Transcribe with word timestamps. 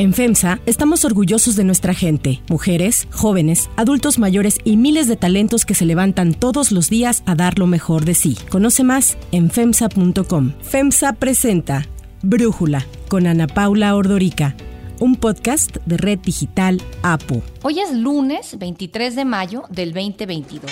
En 0.00 0.14
FEMSA 0.14 0.60
estamos 0.64 1.04
orgullosos 1.04 1.56
de 1.56 1.64
nuestra 1.64 1.92
gente, 1.92 2.40
mujeres, 2.48 3.08
jóvenes, 3.10 3.68
adultos 3.74 4.20
mayores 4.20 4.58
y 4.62 4.76
miles 4.76 5.08
de 5.08 5.16
talentos 5.16 5.66
que 5.66 5.74
se 5.74 5.84
levantan 5.84 6.34
todos 6.34 6.70
los 6.70 6.88
días 6.88 7.24
a 7.26 7.34
dar 7.34 7.58
lo 7.58 7.66
mejor 7.66 8.04
de 8.04 8.14
sí. 8.14 8.38
Conoce 8.48 8.84
más 8.84 9.18
en 9.32 9.50
FEMSA.com. 9.50 10.52
FEMSA 10.62 11.14
presenta 11.14 11.84
Brújula 12.22 12.86
con 13.08 13.26
Ana 13.26 13.48
Paula 13.48 13.96
Ordorica, 13.96 14.54
un 15.00 15.16
podcast 15.16 15.78
de 15.84 15.96
Red 15.96 16.20
Digital 16.20 16.80
APO. 17.02 17.42
Hoy 17.62 17.80
es 17.80 17.92
lunes 17.92 18.56
23 18.56 19.16
de 19.16 19.24
mayo 19.24 19.64
del 19.68 19.92
2022. 19.92 20.70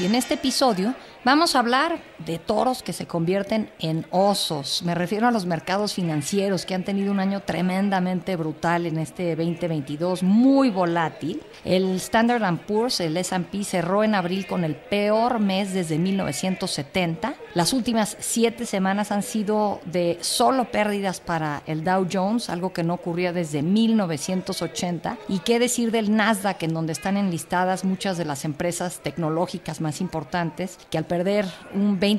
Y 0.00 0.06
en 0.06 0.16
este 0.16 0.34
episodio 0.34 0.96
Vamos 1.24 1.56
a 1.56 1.60
hablar 1.60 2.02
de 2.26 2.38
toros 2.38 2.82
que 2.82 2.92
se 2.92 3.06
convierten 3.06 3.70
en 3.78 4.06
osos. 4.10 4.82
Me 4.84 4.94
refiero 4.94 5.26
a 5.26 5.30
los 5.30 5.46
mercados 5.46 5.94
financieros 5.94 6.64
que 6.64 6.74
han 6.74 6.84
tenido 6.84 7.10
un 7.10 7.20
año 7.20 7.40
tremendamente 7.40 8.36
brutal 8.36 8.86
en 8.86 8.98
este 8.98 9.36
2022, 9.36 10.22
muy 10.22 10.70
volátil. 10.70 11.42
El 11.64 11.96
Standard 11.96 12.42
Poor's, 12.66 13.00
el 13.00 13.16
S&P, 13.16 13.64
cerró 13.64 14.04
en 14.04 14.14
abril 14.14 14.46
con 14.46 14.64
el 14.64 14.74
peor 14.74 15.38
mes 15.38 15.72
desde 15.72 15.98
1970. 15.98 17.34
Las 17.54 17.72
últimas 17.72 18.16
siete 18.20 18.66
semanas 18.66 19.12
han 19.12 19.22
sido 19.22 19.80
de 19.84 20.18
solo 20.20 20.70
pérdidas 20.70 21.20
para 21.20 21.62
el 21.66 21.84
Dow 21.84 22.06
Jones, 22.10 22.50
algo 22.50 22.72
que 22.72 22.82
no 22.82 22.94
ocurría 22.94 23.32
desde 23.32 23.62
1980. 23.62 25.18
Y 25.28 25.40
qué 25.40 25.58
decir 25.58 25.90
del 25.90 26.14
Nasdaq, 26.14 26.62
en 26.62 26.74
donde 26.74 26.92
están 26.92 27.16
enlistadas 27.16 27.84
muchas 27.84 28.18
de 28.18 28.24
las 28.24 28.44
empresas 28.44 29.00
tecnológicas 29.02 29.80
más 29.80 30.00
importantes, 30.00 30.78
que 30.90 30.98
al 30.98 31.04
perder 31.04 31.46
un 31.74 32.00
20% 32.00 32.13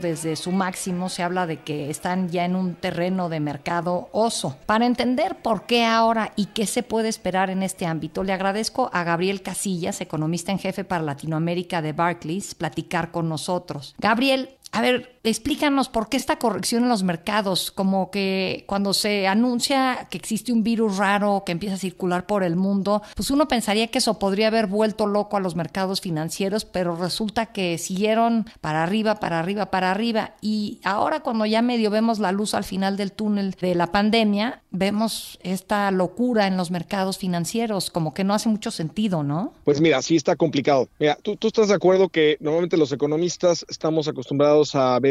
desde 0.00 0.36
su 0.36 0.52
máximo, 0.52 1.08
se 1.08 1.22
habla 1.22 1.46
de 1.46 1.58
que 1.58 1.90
están 1.90 2.28
ya 2.28 2.44
en 2.44 2.56
un 2.56 2.74
terreno 2.74 3.28
de 3.28 3.40
mercado 3.40 4.08
oso. 4.12 4.56
Para 4.66 4.86
entender 4.86 5.36
por 5.42 5.66
qué 5.66 5.84
ahora 5.84 6.32
y 6.36 6.46
qué 6.46 6.66
se 6.66 6.82
puede 6.82 7.08
esperar 7.08 7.50
en 7.50 7.62
este 7.62 7.86
ámbito, 7.86 8.24
le 8.24 8.32
agradezco 8.32 8.90
a 8.92 9.04
Gabriel 9.04 9.42
Casillas, 9.42 10.00
economista 10.00 10.52
en 10.52 10.58
jefe 10.58 10.84
para 10.84 11.04
Latinoamérica 11.04 11.82
de 11.82 11.92
Barclays, 11.92 12.54
platicar 12.54 13.10
con 13.10 13.28
nosotros. 13.28 13.94
Gabriel, 13.98 14.56
a 14.72 14.80
ver, 14.80 15.18
explícanos 15.22 15.88
por 15.88 16.08
qué 16.08 16.16
esta 16.16 16.38
corrección 16.38 16.84
en 16.84 16.88
los 16.88 17.02
mercados, 17.02 17.70
como 17.70 18.10
que 18.10 18.64
cuando 18.66 18.94
se 18.94 19.26
anuncia 19.26 20.08
que 20.10 20.16
existe 20.16 20.52
un 20.52 20.62
virus 20.62 20.96
raro 20.96 21.42
que 21.44 21.52
empieza 21.52 21.74
a 21.74 21.78
circular 21.78 22.26
por 22.26 22.42
el 22.42 22.56
mundo, 22.56 23.02
pues 23.14 23.30
uno 23.30 23.46
pensaría 23.48 23.88
que 23.88 23.98
eso 23.98 24.18
podría 24.18 24.48
haber 24.48 24.66
vuelto 24.66 25.06
loco 25.06 25.36
a 25.36 25.40
los 25.40 25.56
mercados 25.56 26.00
financieros, 26.00 26.64
pero 26.64 26.96
resulta 26.96 27.46
que 27.46 27.76
siguieron 27.78 28.46
para 28.60 28.82
arriba, 28.82 29.16
para 29.16 29.38
arriba, 29.38 29.70
para 29.70 29.90
arriba. 29.90 30.34
Y 30.40 30.80
ahora 30.84 31.20
cuando 31.20 31.44
ya 31.44 31.60
medio 31.60 31.90
vemos 31.90 32.18
la 32.18 32.32
luz 32.32 32.54
al 32.54 32.64
final 32.64 32.96
del 32.96 33.12
túnel 33.12 33.56
de 33.60 33.74
la 33.74 33.92
pandemia, 33.92 34.62
vemos 34.70 35.38
esta 35.42 35.90
locura 35.90 36.46
en 36.46 36.56
los 36.56 36.70
mercados 36.70 37.18
financieros, 37.18 37.90
como 37.90 38.14
que 38.14 38.24
no 38.24 38.34
hace 38.34 38.48
mucho 38.48 38.70
sentido, 38.70 39.22
¿no? 39.22 39.52
Pues 39.64 39.80
mira, 39.80 40.00
sí 40.00 40.16
está 40.16 40.36
complicado. 40.36 40.88
Mira, 40.98 41.18
tú, 41.20 41.36
tú 41.36 41.48
estás 41.48 41.68
de 41.68 41.74
acuerdo 41.74 42.08
que 42.08 42.36
normalmente 42.40 42.76
los 42.76 42.92
economistas 42.92 43.66
estamos 43.68 44.08
acostumbrados 44.08 44.74
a 44.74 44.98
ver 44.98 45.09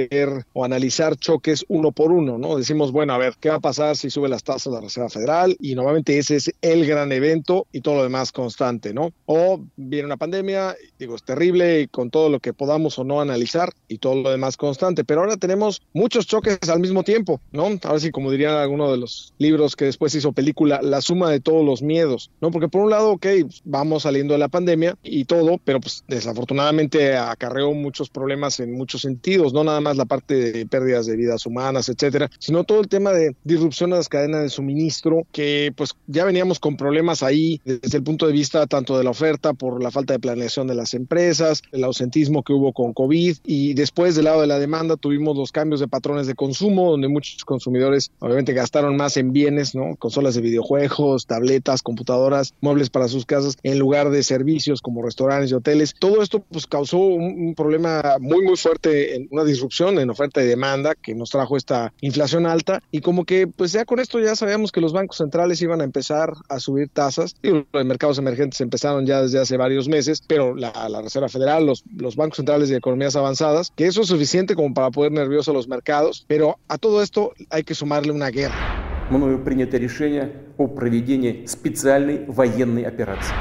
o 0.53 0.65
analizar 0.65 1.17
choques 1.17 1.65
uno 1.67 1.91
por 1.91 2.11
uno, 2.11 2.37
¿no? 2.37 2.57
Decimos, 2.57 2.91
bueno, 2.91 3.13
a 3.13 3.17
ver, 3.17 3.33
¿qué 3.39 3.49
va 3.49 3.55
a 3.55 3.59
pasar 3.59 3.97
si 3.97 4.09
sube 4.09 4.29
las 4.29 4.43
tasas 4.43 4.71
de 4.71 4.71
la 4.71 4.81
Reserva 4.81 5.09
Federal? 5.09 5.57
Y 5.59 5.75
normalmente 5.75 6.17
ese 6.17 6.35
es 6.37 6.51
el 6.61 6.85
gran 6.85 7.11
evento 7.11 7.67
y 7.71 7.81
todo 7.81 7.95
lo 7.95 8.03
demás 8.03 8.31
constante, 8.31 8.93
¿no? 8.93 9.11
O 9.25 9.61
viene 9.75 10.05
una 10.05 10.17
pandemia, 10.17 10.75
digo, 10.97 11.15
es 11.15 11.23
terrible 11.23 11.81
y 11.81 11.87
con 11.87 12.09
todo 12.09 12.29
lo 12.29 12.39
que 12.39 12.53
podamos 12.53 12.97
o 12.99 13.03
no 13.03 13.21
analizar 13.21 13.73
y 13.87 13.97
todo 13.97 14.15
lo 14.15 14.31
demás 14.31 14.57
constante, 14.57 15.03
pero 15.03 15.21
ahora 15.21 15.37
tenemos 15.37 15.81
muchos 15.93 16.27
choques 16.27 16.57
al 16.69 16.79
mismo 16.79 17.03
tiempo, 17.03 17.41
¿no? 17.51 17.67
Ahora 17.83 17.99
sí, 17.99 18.11
como 18.11 18.31
dirían 18.31 18.55
algunos 18.55 18.91
de 18.91 18.97
los 18.97 19.33
libros 19.37 19.75
que 19.75 19.85
después 19.85 20.13
hizo 20.15 20.31
película, 20.31 20.81
la 20.81 21.01
suma 21.01 21.31
de 21.31 21.39
todos 21.39 21.65
los 21.65 21.81
miedos, 21.81 22.31
¿no? 22.41 22.51
Porque 22.51 22.67
por 22.67 22.81
un 22.81 22.91
lado, 22.91 23.11
ok, 23.11 23.25
vamos 23.63 24.03
saliendo 24.03 24.33
de 24.33 24.39
la 24.39 24.47
pandemia 24.47 24.97
y 25.03 25.25
todo, 25.25 25.59
pero 25.63 25.79
pues 25.79 26.03
desafortunadamente 26.07 27.15
acarreó 27.17 27.73
muchos 27.73 28.09
problemas 28.09 28.59
en 28.59 28.73
muchos 28.73 29.01
sentidos 29.01 29.53
no 29.53 29.63
nada 29.63 29.81
más 29.81 29.88
la 29.97 30.05
parte 30.05 30.51
de 30.51 30.65
pérdidas 30.65 31.05
de 31.05 31.15
vidas 31.15 31.45
humanas, 31.45 31.89
etcétera, 31.89 32.29
sino 32.39 32.63
todo 32.63 32.81
el 32.81 32.87
tema 32.87 33.11
de 33.11 33.35
disrupción 33.43 33.93
a 33.93 33.97
las 33.97 34.09
cadenas 34.09 34.41
de 34.41 34.49
suministro, 34.49 35.25
que 35.31 35.71
pues 35.75 35.95
ya 36.07 36.25
veníamos 36.25 36.59
con 36.59 36.77
problemas 36.77 37.23
ahí 37.23 37.61
desde 37.65 37.97
el 37.97 38.03
punto 38.03 38.27
de 38.27 38.33
vista 38.33 38.67
tanto 38.67 38.97
de 38.97 39.03
la 39.03 39.11
oferta 39.11 39.53
por 39.53 39.81
la 39.81 39.91
falta 39.91 40.13
de 40.13 40.19
planeación 40.19 40.67
de 40.67 40.75
las 40.75 40.93
empresas, 40.93 41.63
el 41.71 41.83
ausentismo 41.83 42.43
que 42.43 42.53
hubo 42.53 42.73
con 42.73 42.93
COVID 42.93 43.37
y 43.45 43.73
después 43.73 44.15
del 44.15 44.25
lado 44.25 44.41
de 44.41 44.47
la 44.47 44.59
demanda 44.59 44.97
tuvimos 44.97 45.37
los 45.37 45.51
cambios 45.51 45.79
de 45.79 45.87
patrones 45.87 46.27
de 46.27 46.35
consumo, 46.35 46.91
donde 46.91 47.07
muchos 47.07 47.45
consumidores 47.45 48.11
obviamente 48.19 48.53
gastaron 48.53 48.97
más 48.97 49.17
en 49.17 49.33
bienes, 49.33 49.75
¿no? 49.75 49.95
Consolas 49.97 50.35
de 50.35 50.41
videojuegos, 50.41 51.25
tabletas, 51.25 51.81
computadoras, 51.81 52.53
muebles 52.61 52.89
para 52.89 53.07
sus 53.07 53.25
casas, 53.25 53.57
en 53.63 53.79
lugar 53.79 54.09
de 54.09 54.23
servicios 54.23 54.81
como 54.81 55.03
restaurantes 55.03 55.51
y 55.51 55.53
hoteles. 55.53 55.93
Todo 55.97 56.21
esto 56.21 56.43
pues 56.51 56.67
causó 56.67 56.97
un, 56.99 57.23
un 57.23 57.55
problema 57.55 58.17
muy 58.19 58.43
muy 58.43 58.57
fuerte 58.57 59.15
en 59.15 59.27
una 59.31 59.43
disrupción 59.43 59.78
en 59.78 60.10
oferta 60.10 60.42
y 60.42 60.46
demanda 60.46 60.94
que 60.94 61.14
nos 61.14 61.30
trajo 61.30 61.56
esta 61.56 61.92
inflación 62.00 62.46
alta 62.46 62.82
y 62.90 63.00
como 63.00 63.24
que 63.24 63.46
pues 63.46 63.72
ya 63.72 63.84
con 63.84 63.98
esto 63.98 64.20
ya 64.20 64.36
sabíamos 64.36 64.72
que 64.72 64.80
los 64.80 64.92
bancos 64.92 65.18
centrales 65.18 65.60
iban 65.62 65.80
a 65.80 65.84
empezar 65.84 66.32
a 66.48 66.58
subir 66.58 66.88
tasas 66.88 67.34
y 67.42 67.50
los 67.50 67.84
mercados 67.84 68.18
emergentes 68.18 68.60
empezaron 68.60 69.06
ya 69.06 69.22
desde 69.22 69.40
hace 69.40 69.56
varios 69.56 69.88
meses, 69.88 70.22
pero 70.26 70.54
la, 70.54 70.72
Reserva 71.02 71.28
Federal, 71.28 71.66
los, 71.66 71.84
los 71.96 72.16
bancos 72.16 72.36
centrales 72.36 72.68
de 72.68 72.76
economías 72.76 73.16
avanzadas, 73.16 73.72
que 73.76 73.86
eso 73.86 74.02
es 74.02 74.08
suficiente 74.08 74.54
como 74.54 74.72
para 74.72 74.90
poder 74.90 75.12
nervioso 75.12 75.50
a 75.50 75.54
los 75.54 75.68
mercados, 75.68 76.24
pero 76.28 76.58
a 76.68 76.78
todo 76.78 77.02
esto 77.02 77.32
hay 77.50 77.62
que 77.64 77.74
sumarle 77.74 78.12
una 78.12 78.30
guerra. 78.30 78.84
мною 79.10 79.44
принято 79.44 79.76
решение 79.76 80.32
о 80.56 80.66
проведении 80.66 81.44
специальной 81.46 82.24
военной 82.26 82.84
операции. 82.84 83.34